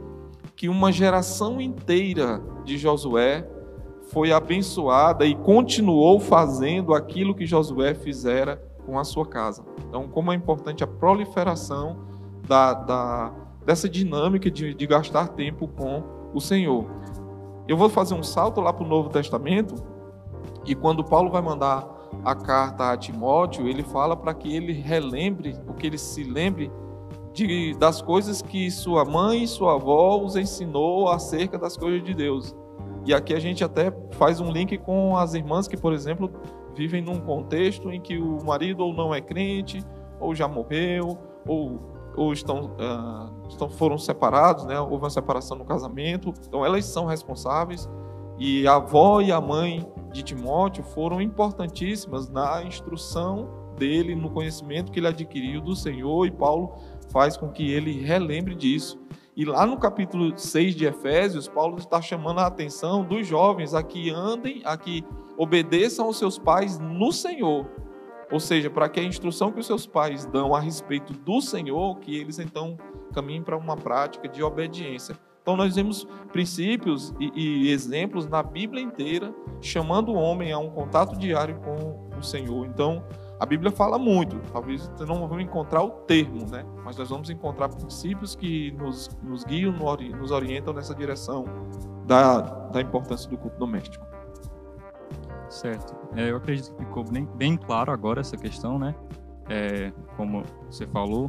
que 0.57 0.69
uma 0.69 0.91
geração 0.91 1.61
inteira 1.61 2.43
de 2.65 2.77
Josué 2.77 3.49
foi 4.09 4.33
abençoada 4.33 5.25
e 5.25 5.37
continuou 5.37 6.19
fazendo 6.19 6.95
aquilo 6.95 7.33
que 7.33 7.47
Josué 7.47 7.95
fizera 7.95 8.61
com 8.85 8.99
a 8.99 9.05
sua 9.05 9.25
casa. 9.25 9.65
Então, 9.89 10.09
como 10.09 10.33
é 10.33 10.35
importante 10.35 10.83
a 10.83 10.87
proliferação 10.87 11.99
da, 12.49 12.75
da 12.75 13.33
dessa 13.65 13.89
dinâmica 13.89 14.51
de, 14.51 14.75
de 14.75 14.87
gastar 14.89 15.29
tempo 15.29 15.69
com 15.69 16.03
o 16.35 16.41
Senhor. 16.41 16.85
Eu 17.69 17.77
vou 17.77 17.89
fazer 17.89 18.15
um 18.15 18.23
salto 18.25 18.61
lá 18.61 18.73
para 18.73 18.85
o 18.85 18.89
Novo 18.89 19.09
Testamento, 19.09 19.77
e 20.67 20.75
quando 20.75 21.05
Paulo 21.05 21.31
vai 21.31 21.41
mandar 21.41 21.87
a 22.25 22.35
carta 22.35 22.93
a 22.93 22.97
Timóteo, 22.97 23.69
ele 23.69 23.83
fala 23.83 24.17
para 24.17 24.35
que 24.35 24.55
ele 24.55 24.73
relembre, 24.73 25.59
o 25.69 25.75
que 25.75 25.87
ele 25.87 25.99
se 25.99 26.23
lembre 26.23 26.71
de, 27.33 27.75
das 27.79 28.03
coisas 28.03 28.43
que 28.43 28.71
sua 28.71 29.05
mãe 29.05 29.45
e 29.45 29.49
sua 29.49 29.75
avó 29.75 30.19
os 30.23 30.37
ensinou 30.37 31.09
acerca 31.09 31.59
das 31.59 31.77
coisas 31.77 32.03
de 32.05 32.15
Deus. 32.15 32.55
E 33.05 33.13
aqui 33.13 33.35
a 33.35 33.41
gente 33.41 33.65
até 33.65 33.93
faz 34.13 34.41
um 34.41 34.51
link 34.51 34.79
com 34.79 35.17
as 35.17 35.35
irmãs 35.35 35.67
que, 35.67 35.77
por 35.77 35.93
exemplo, 35.93 36.31
vivem 36.77 37.03
num 37.03 37.21
contexto 37.21 37.91
em 37.91 38.01
que 38.01 38.19
o 38.19 38.39
marido 38.45 38.85
ou 38.85 38.95
não 38.95 39.15
é 39.15 39.21
crente, 39.21 39.83
ou 40.21 40.35
já 40.35 40.47
morreu, 40.47 41.19
ou, 41.47 41.81
ou 42.17 42.33
estão, 42.33 42.77
uh, 42.77 43.49
estão, 43.49 43.69
foram 43.69 43.99
separados, 43.99 44.65
né? 44.65 44.79
houve 44.79 44.97
uma 44.97 45.11
separação 45.11 45.57
no 45.57 45.65
casamento. 45.65 46.33
Então 46.47 46.65
elas 46.65 46.85
são 46.85 47.07
responsáveis. 47.07 47.89
E 48.45 48.67
a 48.67 48.75
avó 48.75 49.21
e 49.21 49.31
a 49.31 49.41
mãe 49.41 49.89
de 50.11 50.21
Timóteo 50.21 50.83
foram 50.83 51.23
importantíssimas 51.23 52.29
na 52.29 52.65
instrução 52.65 53.49
dele, 53.79 54.17
no 54.17 54.31
conhecimento 54.31 54.91
que 54.91 54.99
ele 54.99 55.07
adquiriu 55.07 55.61
do 55.61 55.77
Senhor, 55.77 56.27
e 56.27 56.33
Paulo 56.33 56.75
faz 57.13 57.37
com 57.37 57.49
que 57.51 57.71
ele 57.71 58.01
relembre 58.01 58.57
disso. 58.57 58.99
E 59.37 59.45
lá 59.45 59.65
no 59.65 59.79
capítulo 59.79 60.37
6 60.37 60.75
de 60.75 60.87
Efésios, 60.87 61.47
Paulo 61.47 61.79
está 61.79 62.03
chamando 62.03 62.41
a 62.41 62.49
atenção 62.49 63.05
dos 63.05 63.25
jovens 63.29 63.75
a 63.75 63.83
que 63.85 64.11
andem, 64.11 64.61
a 64.65 64.77
que 64.77 65.05
obedeçam 65.39 66.07
aos 66.07 66.19
seus 66.19 66.37
pais 66.37 66.81
no 66.81 67.13
Senhor. 67.13 67.71
Ou 68.29 68.41
seja, 68.41 68.69
para 68.69 68.89
que 68.89 68.99
a 68.99 69.05
instrução 69.05 69.53
que 69.53 69.61
os 69.61 69.67
seus 69.67 69.87
pais 69.87 70.27
dão 70.27 70.53
a 70.53 70.59
respeito 70.59 71.13
do 71.13 71.41
Senhor, 71.41 71.97
que 72.01 72.17
eles 72.17 72.41
então 72.41 72.77
caminhem 73.15 73.45
para 73.45 73.57
uma 73.57 73.77
prática 73.77 74.27
de 74.27 74.43
obediência. 74.43 75.17
Então 75.43 75.57
nós 75.57 75.75
vemos 75.75 76.07
princípios 76.33 77.13
e, 77.19 77.33
e, 77.35 77.71
exemplos 77.73 78.27
na 78.27 78.43
Bíblia 78.43 78.81
inteira 78.81 79.35
chamando 79.61 80.13
o 80.13 80.15
homem 80.15 80.53
a 80.53 80.59
um 80.59 80.71
contato 80.71 81.19
diário 81.19 81.57
com 81.57 82.09
o 82.17 82.23
Senhor. 82.23 82.65
Então 82.67 83.05
a 83.41 83.45
Bíblia 83.45 83.73
fala 83.73 83.99
muito, 83.99 84.39
talvez 84.53 84.89
não 85.01 85.27
vamos 85.27 85.43
encontrar 85.43 85.83
o 85.83 85.91
termo, 85.91 86.49
né? 86.49 86.65
Mas 86.85 86.97
nós 86.97 87.11
vamos 87.11 87.29
encontrar 87.29 87.69
princípios 87.71 88.37
que 88.37 88.71
nos, 88.73 89.11
nos 89.21 89.43
guiam, 89.43 89.73
nos 89.73 90.31
orientam 90.31 90.73
nessa 90.73 90.95
direção 90.95 91.45
da, 92.07 92.41
da 92.41 92.81
importância 92.81 93.29
do 93.29 93.37
culto 93.37 93.59
doméstico. 93.59 94.07
Certo. 95.49 95.95
É, 96.15 96.31
eu 96.31 96.37
acredito 96.37 96.73
que 96.73 96.85
ficou 96.85 97.03
bem, 97.05 97.29
bem, 97.35 97.57
claro 97.57 97.91
agora 97.91 98.21
essa 98.21 98.37
questão, 98.37 98.79
né? 98.79 98.95
É, 99.49 99.93
como 100.17 100.45
você 100.71 100.87
falou, 100.87 101.29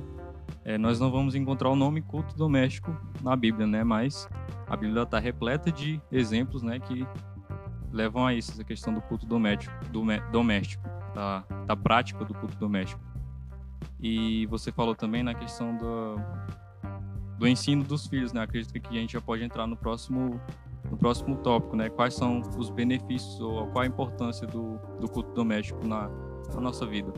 é, 0.66 0.78
nós 0.78 1.00
não 1.00 1.12
vamos 1.12 1.36
encontrar 1.36 1.70
o 1.70 1.76
nome 1.76 2.02
culto 2.02 2.36
doméstico 2.36 2.96
na 3.22 3.36
Bíblia, 3.36 3.68
né? 3.68 3.84
Mas 3.84 4.30
a 4.68 4.78
Bíblia 4.78 5.04
está 5.04 5.20
repleta 5.20 5.72
de 5.72 6.02
exemplos, 6.12 6.64
né? 6.64 6.80
Que 6.80 7.06
levam 7.92 8.26
a 8.26 8.34
isso, 8.34 8.52
essa 8.52 8.64
questão 8.64 8.94
do 8.94 9.02
culto 9.02 9.26
doméstico. 9.26 9.74
Do, 9.92 10.04
doméstico 10.32 10.84
da, 11.14 11.44
da 11.66 11.76
prática 11.76 12.24
do 12.24 12.34
culto 12.34 12.56
doméstico. 12.58 13.02
E 14.00 14.46
você 14.48 14.72
falou 14.72 14.96
também 14.96 15.22
na 15.22 15.34
questão 15.34 15.76
do, 15.78 16.16
do 17.38 17.48
ensino 17.48 17.84
dos 17.84 18.08
filhos, 18.08 18.34
né? 18.34 18.42
Acredito 18.42 18.74
que 18.74 18.98
a 18.98 19.02
gente 19.02 19.14
já 19.14 19.22
pode 19.22 19.44
entrar 19.44 19.68
no 19.68 19.76
próximo, 19.76 20.40
no 20.90 20.98
próximo 20.98 21.38
tópico, 21.38 21.76
né? 21.76 21.90
Quais 21.90 22.14
são 22.14 22.42
os 22.58 22.70
benefícios 22.70 23.40
ou 23.40 23.68
qual 23.68 23.84
a 23.84 23.88
importância 23.88 24.48
do, 24.48 24.78
do 25.00 25.10
culto 25.10 25.34
doméstico 25.34 25.86
na, 25.86 26.10
na 26.54 26.62
nossa 26.62 26.86
vida? 26.86 27.14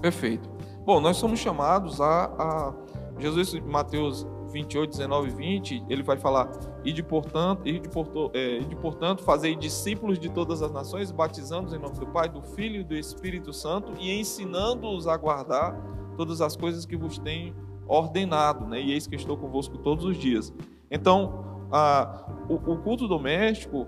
Perfeito. 0.00 0.48
Bom, 0.84 1.00
nós 1.00 1.16
somos 1.16 1.38
chamados 1.38 2.00
a, 2.00 2.24
a 2.38 2.74
Jesus, 3.18 3.54
Mateus 3.60 4.26
28, 4.54 4.90
19 4.90 5.28
e 5.28 5.34
20, 5.34 5.84
ele 5.88 6.02
vai 6.02 6.16
falar: 6.16 6.50
e 6.84 6.92
de 6.92 7.02
portanto, 7.02 7.66
e 7.66 7.80
de, 7.80 7.88
porto, 7.88 8.30
é, 8.32 8.58
de 8.58 8.76
portanto 8.76 9.22
fazei 9.22 9.56
discípulos 9.56 10.18
de 10.18 10.30
todas 10.30 10.62
as 10.62 10.70
nações, 10.70 11.10
batizando-os 11.10 11.74
em 11.74 11.78
nome 11.78 11.98
do 11.98 12.06
Pai, 12.06 12.28
do 12.28 12.40
Filho 12.40 12.80
e 12.80 12.84
do 12.84 12.94
Espírito 12.94 13.52
Santo, 13.52 13.92
e 13.98 14.12
ensinando-os 14.18 15.08
a 15.08 15.16
guardar 15.16 15.76
todas 16.16 16.40
as 16.40 16.56
coisas 16.56 16.86
que 16.86 16.96
vos 16.96 17.18
tenho 17.18 17.54
ordenado, 17.88 18.66
né? 18.66 18.80
E 18.80 18.92
eis 18.92 19.06
que 19.06 19.16
estou 19.16 19.36
convosco 19.36 19.76
todos 19.78 20.04
os 20.04 20.16
dias. 20.16 20.54
Então, 20.90 21.66
a, 21.72 22.24
o, 22.48 22.54
o 22.54 22.78
culto 22.78 23.08
doméstico, 23.08 23.86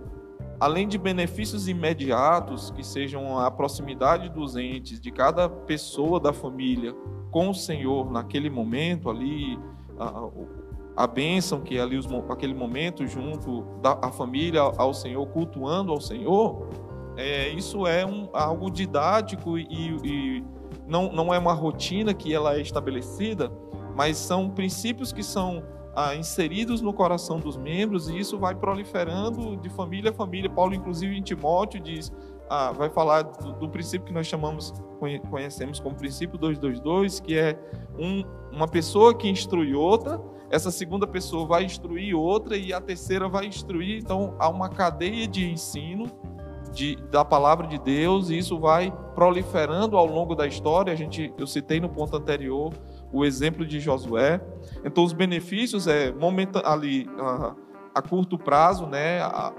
além 0.58 0.88
de 0.88 0.98
benefícios 0.98 1.68
imediatos, 1.68 2.70
que 2.70 2.84
sejam 2.84 3.38
a 3.38 3.50
proximidade 3.50 4.28
dos 4.28 4.56
entes, 4.56 5.00
de 5.00 5.10
cada 5.10 5.48
pessoa 5.48 6.18
da 6.18 6.32
família 6.32 6.94
com 7.30 7.50
o 7.50 7.54
Senhor 7.54 8.10
naquele 8.10 8.48
momento 8.48 9.10
ali, 9.10 9.58
a, 9.98 10.28
a 10.96 11.06
bênção 11.06 11.60
que 11.60 11.76
é 11.76 11.82
ali 11.82 11.98
os, 11.98 12.06
aquele 12.30 12.54
momento 12.54 13.06
junto 13.06 13.62
da 13.82 13.98
a 14.02 14.10
família 14.10 14.60
ao 14.60 14.94
Senhor, 14.94 15.26
cultuando 15.26 15.92
ao 15.92 16.00
Senhor, 16.00 16.66
é, 17.16 17.48
isso 17.50 17.86
é 17.86 18.04
um, 18.04 18.28
algo 18.32 18.70
didático 18.70 19.58
e, 19.58 19.66
e 20.04 20.44
não, 20.86 21.12
não 21.12 21.34
é 21.34 21.38
uma 21.38 21.52
rotina 21.52 22.14
que 22.14 22.32
ela 22.32 22.56
é 22.56 22.60
estabelecida, 22.60 23.50
mas 23.94 24.16
são 24.16 24.50
princípios 24.50 25.12
que 25.12 25.22
são 25.22 25.62
ah, 25.96 26.14
inseridos 26.14 26.82
no 26.82 26.92
coração 26.92 27.40
dos 27.40 27.56
membros 27.56 28.10
e 28.10 28.18
isso 28.18 28.38
vai 28.38 28.54
proliferando 28.54 29.56
de 29.56 29.70
família 29.70 30.10
a 30.10 30.14
família. 30.14 30.50
Paulo, 30.50 30.74
inclusive, 30.74 31.16
em 31.16 31.22
Timóteo, 31.22 31.80
diz, 31.80 32.12
ah, 32.50 32.70
vai 32.70 32.90
falar 32.90 33.22
do, 33.22 33.54
do, 33.54 33.68
princípio 33.70 34.06
que 34.06 34.12
nós 34.12 34.26
chamamos, 34.26 34.74
conhecemos 35.30 35.80
como 35.80 35.96
princípio 35.96 36.38
222, 36.38 37.20
que 37.20 37.38
é 37.38 37.58
um, 37.98 38.22
uma 38.52 38.68
pessoa 38.68 39.14
que 39.14 39.26
instrui 39.26 39.74
outra, 39.74 40.20
essa 40.50 40.70
segunda 40.70 41.06
pessoa 41.06 41.46
vai 41.46 41.64
instruir 41.64 42.14
outra 42.14 42.58
e 42.58 42.74
a 42.74 42.80
terceira 42.80 43.26
vai 43.26 43.46
instruir. 43.46 43.98
Então 43.98 44.34
há 44.38 44.48
uma 44.50 44.68
cadeia 44.68 45.26
de 45.26 45.50
ensino 45.50 46.06
de, 46.72 46.96
da 47.10 47.24
palavra 47.24 47.66
de 47.66 47.78
Deus 47.78 48.28
e 48.28 48.38
isso 48.38 48.58
vai 48.58 48.92
proliferando 49.14 49.96
ao 49.96 50.06
longo 50.06 50.34
da 50.34 50.46
história. 50.46 50.92
A 50.92 50.96
gente, 50.96 51.32
eu 51.38 51.46
citei 51.46 51.80
no 51.80 51.88
ponto 51.88 52.16
anterior 52.16 52.72
o 53.16 53.24
exemplo 53.24 53.64
de 53.64 53.80
Josué. 53.80 54.40
Então 54.84 55.02
os 55.02 55.14
benefícios 55.14 55.86
é 55.86 56.12
momento 56.12 56.60
ali 56.64 57.08
a, 57.18 57.54
a 57.94 58.02
curto 58.02 58.36
prazo, 58.36 58.86
né? 58.86 59.22
A, 59.22 59.54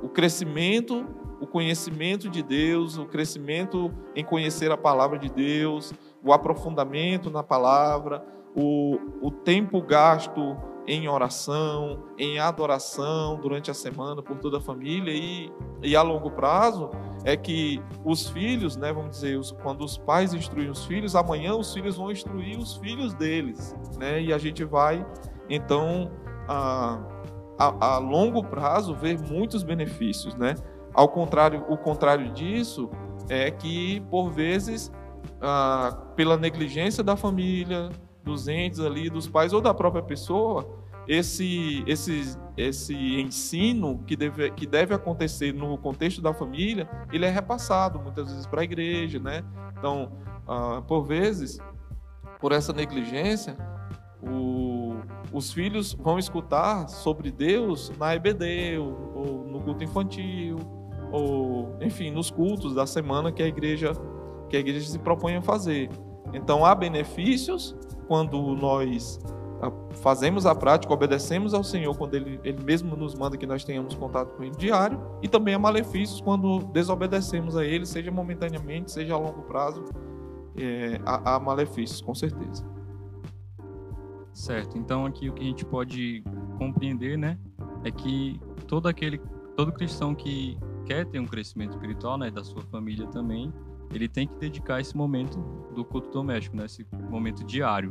o 0.00 0.08
crescimento, 0.08 1.04
o 1.40 1.46
conhecimento 1.46 2.28
de 2.28 2.42
Deus, 2.42 2.96
o 2.96 3.04
crescimento 3.04 3.92
em 4.14 4.24
conhecer 4.24 4.70
a 4.70 4.76
palavra 4.76 5.18
de 5.18 5.28
Deus, 5.28 5.92
o 6.22 6.32
aprofundamento 6.32 7.28
na 7.28 7.42
palavra, 7.42 8.24
o, 8.54 8.98
o 9.20 9.30
tempo 9.32 9.82
gasto 9.82 10.56
em 10.86 11.08
oração, 11.08 12.04
em 12.18 12.38
adoração 12.38 13.38
durante 13.40 13.70
a 13.70 13.74
semana 13.74 14.22
por 14.22 14.38
toda 14.38 14.58
a 14.58 14.60
família 14.60 15.12
e, 15.12 15.52
e 15.82 15.94
a 15.94 16.02
longo 16.02 16.30
prazo 16.30 16.90
é 17.24 17.36
que 17.36 17.80
os 18.04 18.28
filhos, 18.28 18.76
né, 18.76 18.92
vamos 18.92 19.10
dizer, 19.10 19.38
os, 19.38 19.52
quando 19.52 19.84
os 19.84 19.96
pais 19.96 20.34
instruem 20.34 20.68
os 20.68 20.84
filhos, 20.84 21.14
amanhã 21.14 21.54
os 21.54 21.72
filhos 21.72 21.96
vão 21.96 22.10
instruir 22.10 22.58
os 22.58 22.76
filhos 22.76 23.14
deles, 23.14 23.76
né, 23.96 24.20
e 24.20 24.32
a 24.32 24.38
gente 24.38 24.64
vai 24.64 25.06
então 25.48 26.10
a, 26.48 26.98
a, 27.58 27.94
a 27.94 27.98
longo 27.98 28.42
prazo 28.42 28.94
ver 28.94 29.20
muitos 29.20 29.62
benefícios, 29.62 30.34
né. 30.34 30.56
Ao 30.92 31.08
contrário, 31.08 31.64
o 31.68 31.76
contrário 31.76 32.32
disso 32.32 32.90
é 33.28 33.50
que 33.50 34.00
por 34.10 34.30
vezes 34.30 34.90
pela 36.14 36.36
negligência 36.36 37.02
da 37.02 37.16
família, 37.16 37.90
dos 38.24 38.48
entes 38.48 38.80
ali, 38.80 39.10
dos 39.10 39.28
pais 39.28 39.52
ou 39.52 39.60
da 39.60 39.74
própria 39.74 40.02
pessoa, 40.02 40.82
esse, 41.06 41.82
esse, 41.86 42.38
esse 42.56 42.94
ensino 42.94 44.02
que 44.06 44.16
deve, 44.16 44.50
que 44.52 44.66
deve 44.66 44.94
acontecer 44.94 45.52
no 45.52 45.76
contexto 45.76 46.22
da 46.22 46.32
família, 46.32 46.88
ele 47.12 47.24
é 47.24 47.30
repassado 47.30 47.98
muitas 47.98 48.30
vezes 48.30 48.46
para 48.46 48.60
a 48.60 48.64
igreja, 48.64 49.18
né? 49.18 49.44
Então, 49.76 50.12
ah, 50.46 50.82
por 50.86 51.02
vezes, 51.02 51.58
por 52.40 52.52
essa 52.52 52.72
negligência, 52.72 53.56
o, 54.22 54.94
os 55.32 55.52
filhos 55.52 55.92
vão 55.92 56.18
escutar 56.18 56.88
sobre 56.88 57.32
Deus 57.32 57.90
na 57.98 58.14
EBD, 58.14 58.78
ou, 58.78 59.12
ou 59.14 59.46
no 59.48 59.60
culto 59.60 59.82
infantil, 59.82 60.56
ou, 61.10 61.76
enfim, 61.80 62.10
nos 62.10 62.30
cultos 62.30 62.74
da 62.74 62.86
semana 62.86 63.32
que 63.32 63.42
a 63.42 63.46
igreja 63.46 63.92
que 64.48 64.56
a 64.58 64.60
igreja 64.60 64.86
se 64.86 64.98
propõe 64.98 65.36
a 65.36 65.42
fazer. 65.42 65.88
Então, 66.34 66.64
há 66.64 66.74
benefícios 66.74 67.74
quando 68.12 68.54
nós 68.54 69.18
ah, 69.62 69.72
fazemos 70.02 70.44
a 70.44 70.54
prática, 70.54 70.92
obedecemos 70.92 71.54
ao 71.54 71.64
Senhor 71.64 71.96
quando 71.96 72.14
Ele, 72.14 72.38
Ele 72.44 72.62
mesmo 72.62 72.94
nos 72.94 73.14
manda 73.14 73.38
que 73.38 73.46
nós 73.46 73.64
tenhamos 73.64 73.94
contato 73.94 74.36
com 74.36 74.42
Ele 74.42 74.54
diário, 74.54 75.00
e 75.22 75.28
também 75.28 75.54
há 75.54 75.58
malefícios 75.58 76.20
quando 76.20 76.58
desobedecemos 76.74 77.56
a 77.56 77.64
Ele, 77.64 77.86
seja 77.86 78.10
momentaneamente, 78.10 78.92
seja 78.92 79.14
a 79.14 79.16
longo 79.16 79.40
prazo, 79.44 79.82
é, 80.58 81.00
há, 81.06 81.36
há 81.36 81.40
malefícios, 81.40 82.02
com 82.02 82.14
certeza. 82.14 82.62
Certo. 84.34 84.76
Então 84.76 85.06
aqui 85.06 85.30
o 85.30 85.32
que 85.32 85.40
a 85.42 85.46
gente 85.46 85.64
pode 85.64 86.22
compreender, 86.58 87.16
né, 87.16 87.38
é 87.82 87.90
que 87.90 88.38
todo 88.68 88.88
aquele 88.88 89.22
todo 89.56 89.72
cristão 89.72 90.14
que 90.14 90.58
quer 90.84 91.06
ter 91.06 91.18
um 91.18 91.26
crescimento 91.26 91.70
espiritual, 91.70 92.18
né, 92.18 92.30
da 92.30 92.44
sua 92.44 92.60
família 92.60 93.06
também, 93.06 93.50
ele 93.92 94.08
tem 94.08 94.26
que 94.26 94.34
dedicar 94.36 94.80
esse 94.80 94.96
momento 94.96 95.38
do 95.74 95.84
culto 95.84 96.10
doméstico, 96.10 96.56
né, 96.56 96.66
esse 96.66 96.86
momento 97.10 97.44
diário 97.44 97.90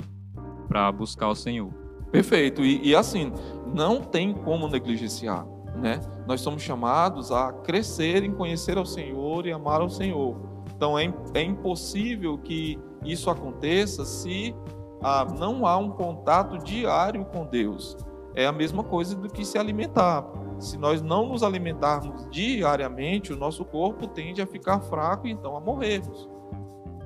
para 0.68 0.92
buscar 0.92 1.30
o 1.30 1.36
Senhor. 1.36 1.72
Perfeito. 2.12 2.64
E, 2.64 2.90
e, 2.90 2.96
assim, 2.96 3.32
não 3.74 4.02
tem 4.02 4.34
como 4.34 4.68
negligenciar, 4.68 5.46
né? 5.76 6.00
Nós 6.28 6.42
somos 6.42 6.62
chamados 6.62 7.32
a 7.32 7.54
crescer 7.54 8.24
em 8.24 8.34
conhecer 8.34 8.78
ao 8.78 8.86
Senhor 8.86 9.46
e 9.46 9.52
amar 9.52 9.82
ao 9.82 9.90
Senhor. 9.90 10.36
Então 10.76 10.98
é, 10.98 11.14
é 11.34 11.42
impossível 11.42 12.38
que 12.38 12.78
isso 13.06 13.30
aconteça 13.30 14.04
se 14.04 14.54
ah, 15.02 15.26
não 15.38 15.66
há 15.66 15.78
um 15.78 15.90
contato 15.90 16.58
diário 16.58 17.26
com 17.26 17.46
Deus. 17.46 17.98
É 18.36 18.46
a 18.46 18.52
mesma 18.52 18.84
coisa 18.84 19.16
do 19.16 19.30
que 19.30 19.46
se 19.46 19.58
alimentar. 19.58 20.26
Se 20.62 20.78
nós 20.78 21.02
não 21.02 21.30
nos 21.30 21.42
alimentarmos 21.42 22.30
diariamente, 22.30 23.34
o 23.34 23.36
nosso 23.36 23.66
corpo 23.66 24.08
tende 24.08 24.42
a 24.44 24.48
ficar 24.48 24.80
fraco 24.80 25.28
e 25.28 25.32
então 25.32 25.58
a 25.58 25.60
morrermos. 25.60 26.30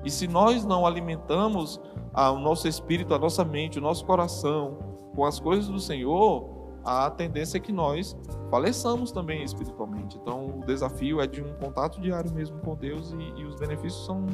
E 0.04 0.10
se 0.10 0.28
nós 0.28 0.64
não 0.64 0.86
alimentamos 0.86 1.80
o 2.14 2.38
nosso 2.38 2.68
espírito, 2.68 3.14
a 3.14 3.18
nossa 3.18 3.44
mente, 3.44 3.78
o 3.78 3.82
nosso 3.82 4.04
coração 4.04 4.78
com 5.14 5.24
as 5.24 5.40
coisas 5.40 5.68
do 5.68 5.80
Senhor, 5.80 6.78
a 6.84 7.10
tendência 7.10 7.56
é 7.56 7.60
que 7.60 7.72
nós 7.72 8.14
faleçamos 8.50 9.10
também 9.10 9.42
espiritualmente. 9.42 10.18
Então, 10.18 10.58
o 10.58 10.66
desafio 10.66 11.20
é 11.20 11.26
de 11.26 11.42
um 11.42 11.54
contato 11.54 11.98
diário 11.98 12.30
mesmo 12.32 12.60
com 12.60 12.76
Deus 12.76 13.12
e, 13.12 13.40
e 13.40 13.44
os 13.44 13.56
benefícios 13.56 14.04
são, 14.04 14.26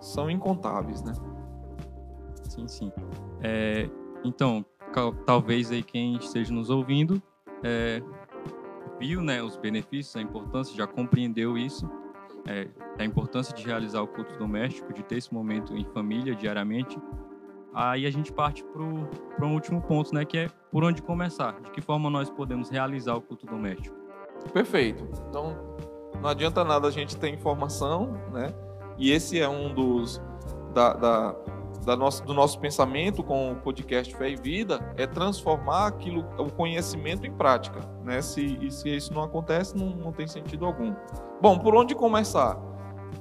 são 0.00 0.30
incontáveis, 0.30 1.02
né? 1.02 1.12
Sim, 2.48 2.66
sim. 2.66 2.92
É, 3.42 3.88
então, 4.24 4.64
talvez 5.26 5.70
aí 5.70 5.82
quem 5.82 6.16
esteja 6.16 6.52
nos 6.52 6.70
ouvindo 6.70 7.22
é, 7.62 8.02
viu 9.00 9.22
né, 9.22 9.42
os 9.42 9.56
benefícios, 9.56 10.14
a 10.14 10.20
importância, 10.20 10.76
já 10.76 10.86
compreendeu 10.86 11.56
isso, 11.56 11.90
é, 12.46 12.68
a 12.98 13.04
importância 13.04 13.54
de 13.54 13.64
realizar 13.64 14.02
o 14.02 14.06
culto 14.06 14.36
doméstico, 14.36 14.92
de 14.92 15.02
ter 15.02 15.16
esse 15.16 15.32
momento 15.32 15.74
em 15.74 15.84
família 15.86 16.34
diariamente. 16.34 16.98
Aí 17.72 18.04
a 18.04 18.10
gente 18.10 18.30
parte 18.32 18.62
para 18.64 18.82
um 19.46 19.54
último 19.54 19.80
ponto, 19.80 20.14
né, 20.14 20.24
que 20.24 20.36
é 20.36 20.48
por 20.70 20.84
onde 20.84 21.00
começar, 21.00 21.58
de 21.62 21.70
que 21.70 21.80
forma 21.80 22.10
nós 22.10 22.28
podemos 22.28 22.68
realizar 22.68 23.14
o 23.14 23.20
culto 23.22 23.46
doméstico. 23.46 23.96
Perfeito. 24.52 25.08
Então, 25.28 25.56
não 26.20 26.28
adianta 26.28 26.62
nada 26.62 26.88
a 26.88 26.90
gente 26.90 27.16
ter 27.16 27.28
informação, 27.28 28.12
né? 28.32 28.52
E 28.98 29.10
esse 29.12 29.40
é 29.40 29.48
um 29.48 29.72
dos 29.72 30.20
da, 30.74 30.92
da 30.94 31.36
da 31.84 31.96
nossa, 31.96 32.24
do 32.24 32.34
nosso 32.34 32.58
pensamento 32.58 33.22
com 33.22 33.52
o 33.52 33.56
podcast 33.56 34.14
Fé 34.14 34.30
e 34.30 34.36
Vida 34.36 34.94
é 34.96 35.06
transformar 35.06 35.86
aquilo, 35.86 36.24
o 36.38 36.50
conhecimento 36.50 37.26
em 37.26 37.32
prática. 37.32 37.80
Né? 38.04 38.20
Se, 38.20 38.70
se 38.70 38.94
isso 38.94 39.12
não 39.12 39.22
acontece, 39.22 39.76
não, 39.76 39.90
não 39.90 40.12
tem 40.12 40.26
sentido 40.26 40.66
algum. 40.66 40.94
Bom, 41.40 41.58
por 41.58 41.74
onde 41.74 41.94
começar? 41.94 42.58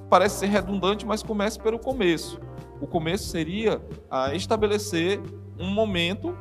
Parece 0.10 0.40
ser 0.40 0.48
redundante, 0.48 1.06
mas 1.06 1.24
comece 1.24 1.60
pelo 1.60 1.80
começo. 1.80 2.40
O 2.82 2.88
começo 2.88 3.26
seria 3.26 3.82
a 4.10 4.34
estabelecer 4.34 5.22
um 5.58 5.70
momento 5.70 6.38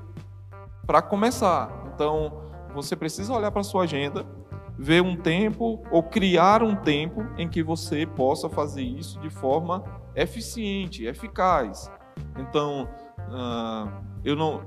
para 0.86 1.02
começar. 1.02 1.90
Então, 1.94 2.42
você 2.74 2.96
precisa 2.96 3.32
olhar 3.32 3.50
para 3.50 3.62
sua 3.62 3.84
agenda, 3.84 4.26
ver 4.78 5.02
um 5.02 5.16
tempo 5.16 5.82
ou 5.90 6.02
criar 6.02 6.62
um 6.62 6.76
tempo 6.76 7.26
em 7.36 7.48
que 7.48 7.62
você 7.62 8.06
possa 8.06 8.48
fazer 8.48 8.82
isso 8.82 9.18
de 9.20 9.28
forma 9.28 9.84
eficiente, 10.14 11.04
eficaz. 11.04 11.90
Então, 12.38 12.88
uh, 13.18 13.90
eu 14.24 14.36
não, 14.36 14.62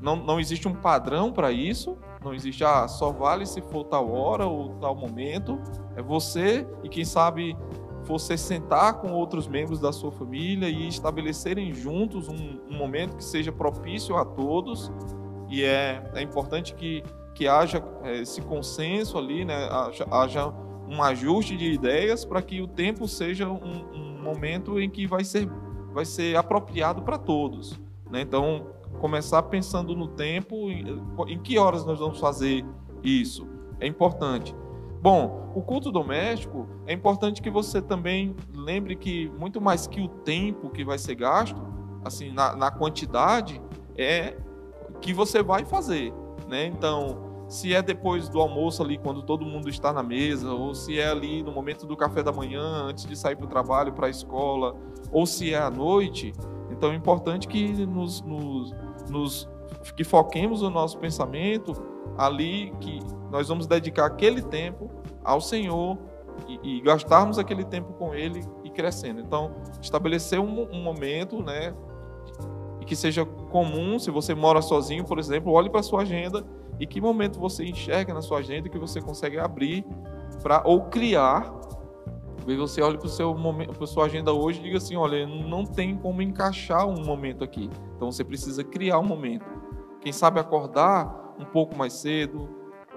não, 0.00 0.16
não 0.16 0.40
existe 0.40 0.68
um 0.68 0.74
padrão 0.74 1.32
para 1.32 1.50
isso, 1.50 1.96
não 2.22 2.34
existe, 2.34 2.64
ah, 2.64 2.88
só 2.88 3.12
vale 3.12 3.46
se 3.46 3.60
for 3.60 3.84
tal 3.84 4.10
hora 4.10 4.46
ou 4.46 4.74
tal 4.80 4.94
momento. 4.94 5.60
É 5.96 6.02
você 6.02 6.66
e 6.82 6.88
quem 6.88 7.04
sabe 7.04 7.56
você 8.04 8.36
sentar 8.36 8.94
com 9.00 9.12
outros 9.12 9.48
membros 9.48 9.80
da 9.80 9.92
sua 9.92 10.12
família 10.12 10.68
e 10.68 10.88
estabelecerem 10.88 11.74
juntos 11.74 12.28
um, 12.28 12.60
um 12.70 12.76
momento 12.76 13.16
que 13.16 13.24
seja 13.24 13.50
propício 13.50 14.16
a 14.16 14.24
todos. 14.24 14.90
E 15.48 15.62
é, 15.62 16.02
é 16.14 16.22
importante 16.22 16.74
que, 16.74 17.02
que 17.34 17.46
haja 17.46 17.82
é, 18.02 18.20
esse 18.20 18.40
consenso 18.42 19.18
ali, 19.18 19.44
né? 19.44 19.68
haja, 19.70 20.06
haja 20.10 20.54
um 20.88 21.02
ajuste 21.02 21.56
de 21.56 21.72
ideias 21.72 22.24
para 22.24 22.40
que 22.40 22.60
o 22.62 22.68
tempo 22.68 23.08
seja 23.08 23.48
um, 23.48 23.92
um 23.92 24.22
momento 24.22 24.80
em 24.80 24.88
que 24.88 25.06
vai 25.06 25.24
ser 25.24 25.48
vai 25.96 26.04
ser 26.04 26.36
apropriado 26.36 27.00
para 27.00 27.16
todos. 27.16 27.80
Né? 28.10 28.20
Então, 28.20 28.66
começar 29.00 29.42
pensando 29.44 29.96
no 29.96 30.08
tempo, 30.08 30.70
em, 30.70 31.02
em 31.26 31.38
que 31.38 31.58
horas 31.58 31.86
nós 31.86 31.98
vamos 31.98 32.20
fazer 32.20 32.66
isso, 33.02 33.48
é 33.80 33.86
importante. 33.86 34.54
Bom, 35.00 35.50
o 35.54 35.62
culto 35.62 35.90
doméstico 35.90 36.68
é 36.86 36.92
importante 36.92 37.40
que 37.40 37.48
você 37.48 37.80
também 37.80 38.36
lembre 38.54 38.94
que 38.94 39.32
muito 39.38 39.58
mais 39.58 39.86
que 39.86 40.02
o 40.02 40.08
tempo 40.08 40.68
que 40.68 40.84
vai 40.84 40.98
ser 40.98 41.14
gasto, 41.14 41.62
assim, 42.04 42.30
na, 42.30 42.54
na 42.54 42.70
quantidade, 42.70 43.58
é 43.96 44.36
que 45.00 45.14
você 45.14 45.42
vai 45.42 45.64
fazer, 45.64 46.12
né? 46.46 46.66
Então, 46.66 47.35
se 47.48 47.74
é 47.74 47.80
depois 47.80 48.28
do 48.28 48.40
almoço 48.40 48.82
ali, 48.82 48.98
quando 48.98 49.22
todo 49.22 49.44
mundo 49.44 49.68
está 49.68 49.92
na 49.92 50.02
mesa, 50.02 50.52
ou 50.52 50.74
se 50.74 50.98
é 50.98 51.08
ali 51.08 51.42
no 51.42 51.52
momento 51.52 51.86
do 51.86 51.96
café 51.96 52.22
da 52.22 52.32
manhã, 52.32 52.60
antes 52.88 53.06
de 53.06 53.16
sair 53.16 53.36
para 53.36 53.46
o 53.46 53.48
trabalho, 53.48 53.92
para 53.92 54.08
a 54.08 54.10
escola, 54.10 54.74
ou 55.12 55.26
se 55.26 55.54
é 55.54 55.58
à 55.58 55.70
noite. 55.70 56.32
Então 56.70 56.90
é 56.90 56.96
importante 56.96 57.46
que 57.46 57.86
nos, 57.86 58.20
nos, 58.22 58.74
nos 59.08 59.48
que 59.96 60.02
foquemos 60.02 60.62
o 60.62 60.70
nosso 60.70 60.98
pensamento 60.98 61.72
ali, 62.18 62.72
que 62.80 62.98
nós 63.30 63.48
vamos 63.48 63.66
dedicar 63.66 64.06
aquele 64.06 64.42
tempo 64.42 64.90
ao 65.24 65.40
Senhor 65.40 65.96
e, 66.48 66.78
e 66.78 66.80
gastarmos 66.80 67.38
aquele 67.38 67.64
tempo 67.64 67.92
com 67.92 68.14
Ele 68.14 68.44
e 68.64 68.70
crescendo. 68.70 69.20
Então, 69.20 69.52
estabelecer 69.80 70.40
um, 70.40 70.68
um 70.72 70.82
momento, 70.82 71.42
né, 71.42 71.72
que 72.86 72.96
seja 72.96 73.24
comum. 73.24 73.98
Se 73.98 74.10
você 74.10 74.34
mora 74.34 74.62
sozinho, 74.62 75.04
por 75.04 75.18
exemplo, 75.18 75.52
olhe 75.52 75.68
para 75.68 75.82
sua 75.82 76.02
agenda 76.02 76.44
e 76.78 76.86
que 76.86 77.00
momento 77.00 77.38
você 77.38 77.64
enxerga 77.64 78.12
na 78.12 78.22
sua 78.22 78.38
agenda 78.38 78.68
que 78.68 78.78
você 78.78 79.00
consegue 79.00 79.38
abrir 79.38 79.84
para 80.42 80.62
ou 80.64 80.82
criar. 80.84 81.52
E 82.46 82.54
você 82.54 82.80
olha 82.80 82.96
para 82.96 83.06
o 83.06 83.10
seu 83.10 83.34
momento, 83.34 83.72
para 83.72 83.86
sua 83.86 84.04
agenda 84.04 84.32
hoje 84.32 84.60
e 84.60 84.62
diga 84.62 84.76
assim, 84.76 84.94
olha, 84.94 85.26
não 85.26 85.64
tem 85.64 85.96
como 85.96 86.22
encaixar 86.22 86.86
um 86.86 87.04
momento 87.04 87.42
aqui. 87.42 87.68
Então 87.96 88.10
você 88.10 88.22
precisa 88.22 88.62
criar 88.62 89.00
um 89.00 89.04
momento. 89.04 89.44
Quem 90.00 90.12
sabe 90.12 90.38
acordar 90.38 91.34
um 91.40 91.44
pouco 91.44 91.76
mais 91.76 91.94
cedo, 91.94 92.48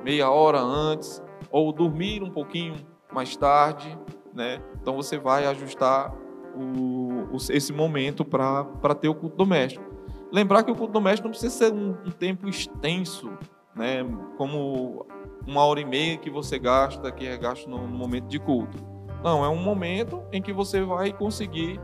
meia 0.03 0.29
hora 0.29 0.59
antes, 0.59 1.21
ou 1.51 1.73
dormir 1.73 2.21
um 2.21 2.29
pouquinho 2.29 2.75
mais 3.11 3.35
tarde, 3.35 3.97
né? 4.33 4.61
Então 4.79 4.95
você 4.95 5.17
vai 5.17 5.47
ajustar 5.47 6.13
o, 6.55 7.35
o, 7.35 7.37
esse 7.49 7.73
momento 7.73 8.23
para 8.23 8.95
ter 8.99 9.09
o 9.09 9.15
culto 9.15 9.35
doméstico. 9.35 9.83
Lembrar 10.31 10.63
que 10.63 10.71
o 10.71 10.75
culto 10.75 10.93
doméstico 10.93 11.27
não 11.27 11.31
precisa 11.31 11.55
ser 11.55 11.73
um, 11.73 11.97
um 12.05 12.11
tempo 12.11 12.47
extenso, 12.47 13.31
né, 13.79 14.05
como 14.37 15.05
uma 15.47 15.63
hora 15.63 15.79
e 15.79 15.85
meia 15.85 16.17
que 16.17 16.29
você 16.29 16.59
gasta, 16.59 17.09
que 17.13 17.25
é 17.25 17.37
gasto 17.37 17.69
no, 17.69 17.79
momento 17.87 18.27
de 18.27 18.37
culto. 18.37 18.77
Não, 19.23 19.43
é 19.43 19.47
um 19.47 19.55
momento 19.55 20.21
em 20.33 20.41
que 20.41 20.51
você 20.51 20.81
vai 20.81 21.13
conseguir 21.13 21.79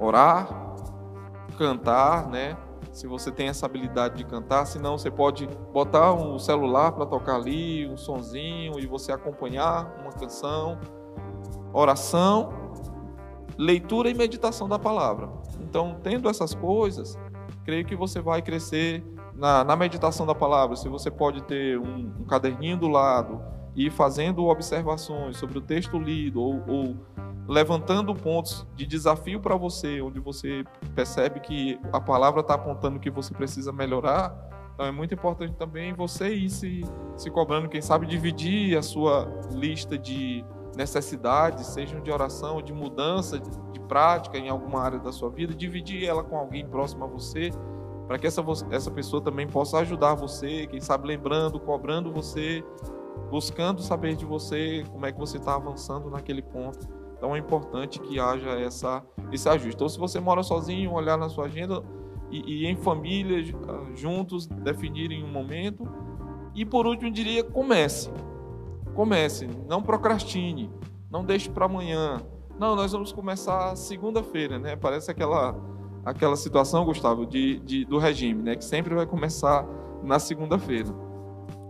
orar, 0.00 0.48
cantar, 1.58 2.26
né? 2.28 2.56
Se 2.90 3.06
você 3.06 3.30
tem 3.30 3.48
essa 3.48 3.66
habilidade 3.66 4.16
de 4.16 4.24
cantar, 4.24 4.64
se 4.64 4.78
não, 4.78 4.96
você 4.96 5.10
pode 5.10 5.46
botar 5.72 6.14
um 6.14 6.38
celular 6.38 6.92
para 6.92 7.04
tocar 7.04 7.36
ali, 7.36 7.86
um 7.86 7.98
sonzinho 7.98 8.80
e 8.80 8.86
você 8.86 9.12
acompanhar 9.12 9.94
uma 10.00 10.12
canção, 10.12 10.78
oração, 11.72 12.48
leitura 13.58 14.08
e 14.08 14.14
meditação 14.14 14.68
da 14.68 14.78
palavra. 14.78 15.28
Então, 15.60 15.98
tendo 16.02 16.30
essas 16.30 16.54
coisas, 16.54 17.16
creio 17.62 17.84
que 17.84 17.94
você 17.94 18.20
vai 18.20 18.40
crescer 18.40 19.04
na, 19.34 19.64
na 19.64 19.76
meditação 19.76 20.26
da 20.26 20.34
palavra, 20.34 20.76
se 20.76 20.88
você 20.88 21.10
pode 21.10 21.42
ter 21.44 21.78
um, 21.78 22.12
um 22.20 22.24
caderninho 22.24 22.76
do 22.76 22.88
lado 22.88 23.40
e 23.74 23.86
ir 23.86 23.90
fazendo 23.90 24.46
observações 24.46 25.36
sobre 25.36 25.58
o 25.58 25.60
texto 25.60 25.98
lido 25.98 26.40
ou, 26.40 26.62
ou 26.68 26.96
levantando 27.48 28.14
pontos 28.14 28.66
de 28.76 28.86
desafio 28.86 29.40
para 29.40 29.56
você, 29.56 30.00
onde 30.00 30.20
você 30.20 30.64
percebe 30.94 31.40
que 31.40 31.78
a 31.92 32.00
palavra 32.00 32.40
está 32.40 32.54
apontando 32.54 33.00
que 33.00 33.10
você 33.10 33.34
precisa 33.34 33.72
melhorar, 33.72 34.34
então 34.74 34.86
é 34.86 34.92
muito 34.92 35.12
importante 35.12 35.54
também 35.56 35.92
você 35.92 36.32
ir 36.32 36.48
se, 36.48 36.82
se 37.16 37.30
cobrando, 37.30 37.68
quem 37.68 37.82
sabe 37.82 38.06
dividir 38.06 38.78
a 38.78 38.82
sua 38.82 39.28
lista 39.52 39.98
de 39.98 40.44
necessidades, 40.76 41.66
sejam 41.66 42.00
de 42.00 42.10
oração 42.10 42.62
de 42.62 42.72
mudança 42.72 43.38
de, 43.38 43.50
de 43.72 43.80
prática 43.80 44.38
em 44.38 44.48
alguma 44.48 44.80
área 44.80 44.98
da 44.98 45.12
sua 45.12 45.28
vida, 45.28 45.54
dividir 45.54 46.04
ela 46.04 46.22
com 46.22 46.36
alguém 46.36 46.66
próximo 46.66 47.04
a 47.04 47.08
você 47.08 47.50
para 48.10 48.18
que 48.18 48.26
essa, 48.26 48.42
essa 48.72 48.90
pessoa 48.90 49.22
também 49.22 49.46
possa 49.46 49.78
ajudar 49.78 50.14
você, 50.14 50.66
quem 50.66 50.80
sabe 50.80 51.06
lembrando, 51.06 51.60
cobrando 51.60 52.10
você, 52.10 52.60
buscando 53.30 53.80
saber 53.82 54.16
de 54.16 54.24
você 54.24 54.82
como 54.90 55.06
é 55.06 55.12
que 55.12 55.18
você 55.20 55.36
está 55.36 55.54
avançando 55.54 56.10
naquele 56.10 56.42
ponto. 56.42 56.88
Então 57.16 57.36
é 57.36 57.38
importante 57.38 58.00
que 58.00 58.18
haja 58.18 58.50
essa, 58.58 59.00
esse 59.30 59.48
ajuste. 59.48 59.76
Então, 59.76 59.88
se 59.88 59.96
você 59.96 60.18
mora 60.18 60.42
sozinho, 60.42 60.92
olhar 60.92 61.16
na 61.16 61.28
sua 61.28 61.44
agenda, 61.44 61.84
e, 62.32 62.64
e 62.64 62.66
em 62.66 62.74
família, 62.74 63.44
juntos, 63.94 64.48
definirem 64.48 65.22
um 65.22 65.30
momento. 65.30 65.84
E 66.52 66.64
por 66.64 66.88
último, 66.88 67.12
diria: 67.12 67.44
comece. 67.44 68.10
Comece, 68.92 69.48
não 69.68 69.80
procrastine, 69.80 70.68
não 71.08 71.24
deixe 71.24 71.48
para 71.48 71.66
amanhã. 71.66 72.20
Não, 72.58 72.74
nós 72.74 72.90
vamos 72.90 73.12
começar 73.12 73.76
segunda-feira, 73.76 74.58
né? 74.58 74.74
Parece 74.74 75.12
aquela 75.12 75.54
aquela 76.04 76.36
situação, 76.36 76.84
Gustavo, 76.84 77.26
de, 77.26 77.58
de, 77.60 77.84
do 77.84 77.98
regime, 77.98 78.42
né? 78.42 78.56
Que 78.56 78.64
sempre 78.64 78.94
vai 78.94 79.06
começar 79.06 79.66
na 80.02 80.18
segunda-feira. 80.18 80.88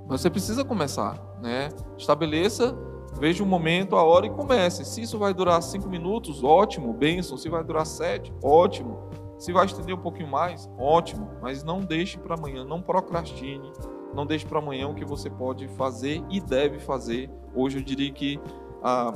Você 0.08 0.28
precisa 0.28 0.64
começar, 0.64 1.20
né? 1.40 1.68
Estabeleça, 1.96 2.76
veja 3.18 3.42
um 3.42 3.46
momento, 3.46 3.96
a 3.96 4.02
hora 4.02 4.26
e 4.26 4.30
comece. 4.30 4.84
Se 4.84 5.02
isso 5.02 5.18
vai 5.18 5.32
durar 5.32 5.62
cinco 5.62 5.88
minutos, 5.88 6.42
ótimo, 6.42 6.92
benção. 6.92 7.36
Se 7.36 7.48
vai 7.48 7.62
durar 7.62 7.86
sete, 7.86 8.32
ótimo. 8.42 9.08
Se 9.38 9.52
vai 9.52 9.66
estender 9.66 9.94
um 9.94 10.00
pouquinho 10.00 10.28
mais, 10.28 10.68
ótimo. 10.78 11.30
Mas 11.40 11.62
não 11.64 11.80
deixe 11.80 12.18
para 12.18 12.34
amanhã, 12.34 12.64
não 12.64 12.82
procrastine. 12.82 13.72
Não 14.14 14.26
deixe 14.26 14.44
para 14.44 14.58
amanhã 14.58 14.88
o 14.88 14.94
que 14.94 15.04
você 15.04 15.30
pode 15.30 15.68
fazer 15.68 16.22
e 16.28 16.40
deve 16.40 16.80
fazer. 16.80 17.30
Hoje 17.54 17.78
eu 17.78 17.82
diria 17.82 18.10
que 18.12 18.40
ah, 18.82 19.12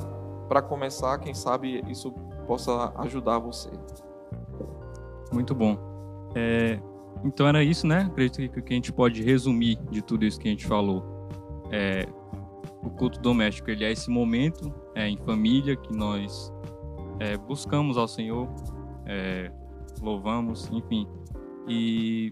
para 0.47 0.61
começar, 0.61 1.17
quem 1.19 1.33
sabe 1.33 1.83
isso 1.89 2.11
possa 2.47 2.93
ajudar 2.99 3.39
você. 3.39 3.69
Muito 5.35 5.53
bom. 5.53 5.77
É, 6.33 6.79
então 7.25 7.45
era 7.45 7.61
isso, 7.61 7.85
né? 7.85 8.07
Acredito 8.09 8.37
que, 8.53 8.61
que 8.61 8.73
a 8.73 8.75
gente 8.75 8.93
pode 8.93 9.21
resumir 9.21 9.75
de 9.91 10.01
tudo 10.01 10.23
isso 10.23 10.39
que 10.39 10.47
a 10.47 10.51
gente 10.51 10.65
falou. 10.65 11.03
É, 11.69 12.07
o 12.81 12.89
culto 12.89 13.19
doméstico 13.19 13.69
ele 13.69 13.83
é 13.83 13.91
esse 13.91 14.09
momento 14.09 14.73
é, 14.95 15.09
em 15.09 15.17
família 15.17 15.75
que 15.75 15.93
nós 15.93 16.53
é, 17.19 17.35
buscamos 17.35 17.97
ao 17.97 18.07
Senhor, 18.07 18.47
é, 19.05 19.51
louvamos, 20.01 20.69
enfim. 20.71 21.05
E 21.67 22.31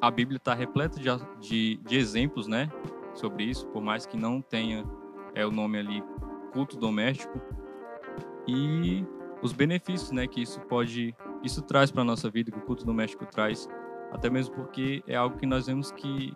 a 0.00 0.08
Bíblia 0.08 0.36
está 0.36 0.54
repleta 0.54 1.00
de, 1.00 1.08
de, 1.40 1.80
de, 1.84 1.96
exemplos, 1.96 2.46
né, 2.46 2.70
sobre 3.14 3.44
isso, 3.44 3.66
por 3.68 3.82
mais 3.82 4.06
que 4.06 4.16
não 4.16 4.40
tenha 4.40 4.84
é 5.34 5.44
o 5.44 5.50
nome 5.50 5.78
ali 5.78 6.04
culto 6.52 6.76
doméstico 6.76 7.40
e 8.46 9.04
os 9.42 9.52
benefícios, 9.52 10.12
né, 10.12 10.26
que 10.26 10.40
isso 10.40 10.60
pode, 10.60 11.14
isso 11.42 11.62
traz 11.62 11.90
para 11.90 12.04
nossa 12.04 12.30
vida, 12.30 12.50
que 12.50 12.58
o 12.58 12.62
culto 12.62 12.84
doméstico 12.84 13.26
traz, 13.26 13.68
até 14.12 14.30
mesmo 14.30 14.54
porque 14.54 15.02
é 15.06 15.16
algo 15.16 15.36
que 15.36 15.46
nós 15.46 15.66
vemos 15.66 15.90
que 15.90 16.32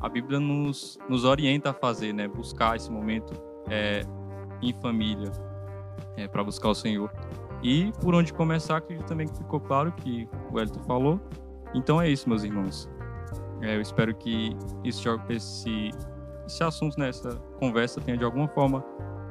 a 0.00 0.08
Bíblia 0.08 0.38
nos, 0.38 0.98
nos 1.08 1.24
orienta 1.24 1.70
a 1.70 1.74
fazer, 1.74 2.12
né, 2.12 2.28
buscar 2.28 2.76
esse 2.76 2.90
momento 2.90 3.32
é, 3.68 4.02
em 4.62 4.72
família, 4.74 5.30
é, 6.16 6.28
para 6.28 6.44
buscar 6.44 6.68
o 6.68 6.74
Senhor. 6.74 7.10
E 7.62 7.90
por 8.02 8.14
onde 8.14 8.32
começar, 8.32 8.76
acredito 8.76 9.06
também 9.06 9.26
que 9.26 9.36
ficou 9.36 9.60
claro 9.60 9.92
que 9.92 10.28
o 10.52 10.60
Elton 10.60 10.82
falou. 10.84 11.20
Então 11.74 12.00
é 12.00 12.08
isso, 12.08 12.28
meus 12.28 12.44
irmãos. 12.44 12.88
É, 13.62 13.76
eu 13.76 13.80
espero 13.80 14.14
que 14.14 14.56
esse, 14.84 15.02
esse, 15.30 15.90
esse 16.46 16.62
assunto, 16.62 16.98
nessa 16.98 17.30
né, 17.30 17.40
conversa, 17.58 18.00
tenha 18.00 18.16
de 18.16 18.24
alguma 18.24 18.46
forma 18.48 18.84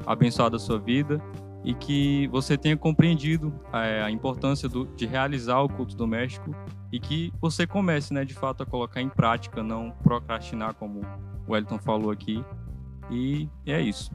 abençoado 0.06 0.56
a 0.56 0.60
sua 0.60 0.80
vida 0.80 1.22
e 1.66 1.74
que 1.74 2.28
você 2.28 2.58
tenha 2.58 2.78
compreendido 2.78 3.52
é, 3.74 4.02
a 4.04 4.12
importância 4.12 4.70
do, 4.70 4.86
de 4.86 5.06
realizar 5.06 5.62
o 5.62 5.68
culto 5.68 5.98
doméstico 5.98 6.56
e 6.92 7.00
que 7.00 7.34
você 7.42 7.66
comece, 7.66 8.14
né, 8.14 8.24
de 8.24 8.36
fato, 8.36 8.62
a 8.64 8.66
colocar 8.66 9.02
em 9.02 9.10
prática, 9.10 9.64
não 9.64 9.92
procrastinar, 10.04 10.76
como 10.76 11.02
o 11.48 11.52
Wellington 11.52 11.80
falou 11.80 12.12
aqui. 12.12 12.44
E 13.10 13.50
é 13.66 13.82
isso. 13.82 14.12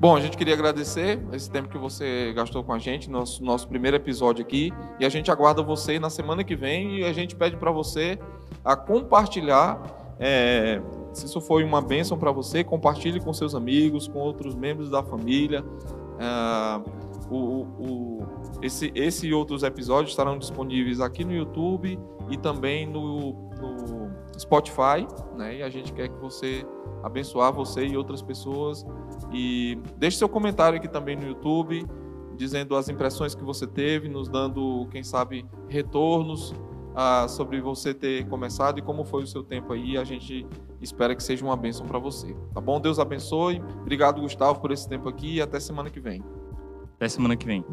Bom, 0.00 0.16
a 0.16 0.20
gente 0.20 0.36
queria 0.38 0.54
agradecer 0.54 1.22
esse 1.32 1.50
tempo 1.50 1.68
que 1.68 1.78
você 1.78 2.32
gastou 2.34 2.64
com 2.64 2.72
a 2.72 2.78
gente, 2.78 3.10
nosso, 3.10 3.44
nosso 3.44 3.68
primeiro 3.68 3.96
episódio 3.96 4.42
aqui. 4.42 4.72
E 4.98 5.04
a 5.04 5.08
gente 5.10 5.30
aguarda 5.30 5.62
você 5.62 5.98
na 5.98 6.08
semana 6.08 6.42
que 6.42 6.56
vem 6.56 7.00
e 7.00 7.04
a 7.04 7.12
gente 7.12 7.36
pede 7.36 7.56
para 7.56 7.70
você 7.70 8.18
a 8.64 8.74
compartilhar 8.74 9.80
é, 10.18 10.80
se 11.12 11.26
isso 11.26 11.40
foi 11.40 11.62
uma 11.64 11.80
bênção 11.80 12.18
para 12.18 12.30
você, 12.30 12.64
compartilhe 12.64 13.20
com 13.20 13.32
seus 13.32 13.54
amigos, 13.54 14.08
com 14.08 14.18
outros 14.18 14.54
membros 14.54 14.90
da 14.90 15.02
família. 15.02 15.64
Uh, 16.16 17.06
o, 17.30 17.62
o, 17.78 18.26
esse, 18.62 18.92
esse 18.94 19.26
e 19.26 19.34
outros 19.34 19.62
episódios 19.62 20.10
estarão 20.10 20.38
disponíveis 20.38 21.00
aqui 21.00 21.24
no 21.24 21.32
YouTube 21.32 21.98
e 22.30 22.36
também 22.36 22.86
no, 22.86 23.50
no 23.60 24.10
Spotify. 24.38 25.06
Né? 25.36 25.56
E 25.56 25.62
a 25.62 25.68
gente 25.68 25.92
quer 25.92 26.08
que 26.08 26.18
você 26.18 26.64
abençoar 27.02 27.52
você 27.52 27.86
e 27.86 27.96
outras 27.96 28.22
pessoas. 28.22 28.84
E 29.32 29.78
deixe 29.96 30.18
seu 30.18 30.28
comentário 30.28 30.78
aqui 30.78 30.88
também 30.88 31.16
no 31.16 31.26
YouTube, 31.26 31.84
dizendo 32.36 32.76
as 32.76 32.88
impressões 32.88 33.34
que 33.34 33.44
você 33.44 33.66
teve, 33.66 34.08
nos 34.08 34.28
dando, 34.28 34.86
quem 34.90 35.02
sabe, 35.02 35.46
retornos 35.68 36.54
sobre 37.28 37.60
você 37.60 37.92
ter 37.92 38.26
começado 38.28 38.78
e 38.78 38.82
como 38.82 39.04
foi 39.04 39.22
o 39.22 39.26
seu 39.26 39.42
tempo 39.42 39.72
aí. 39.72 39.96
A 39.96 40.04
gente 40.04 40.46
espera 40.80 41.14
que 41.14 41.22
seja 41.22 41.44
uma 41.44 41.56
bênção 41.56 41.86
para 41.86 41.98
você. 41.98 42.34
Tá 42.54 42.60
bom? 42.60 42.80
Deus 42.80 42.98
abençoe. 42.98 43.62
Obrigado, 43.80 44.20
Gustavo, 44.20 44.60
por 44.60 44.70
esse 44.70 44.88
tempo 44.88 45.08
aqui 45.08 45.36
e 45.36 45.40
até 45.42 45.60
semana 45.60 45.90
que 45.90 46.00
vem. 46.00 46.22
Até 46.96 47.08
semana 47.08 47.36
que 47.36 47.46
vem. 47.46 47.64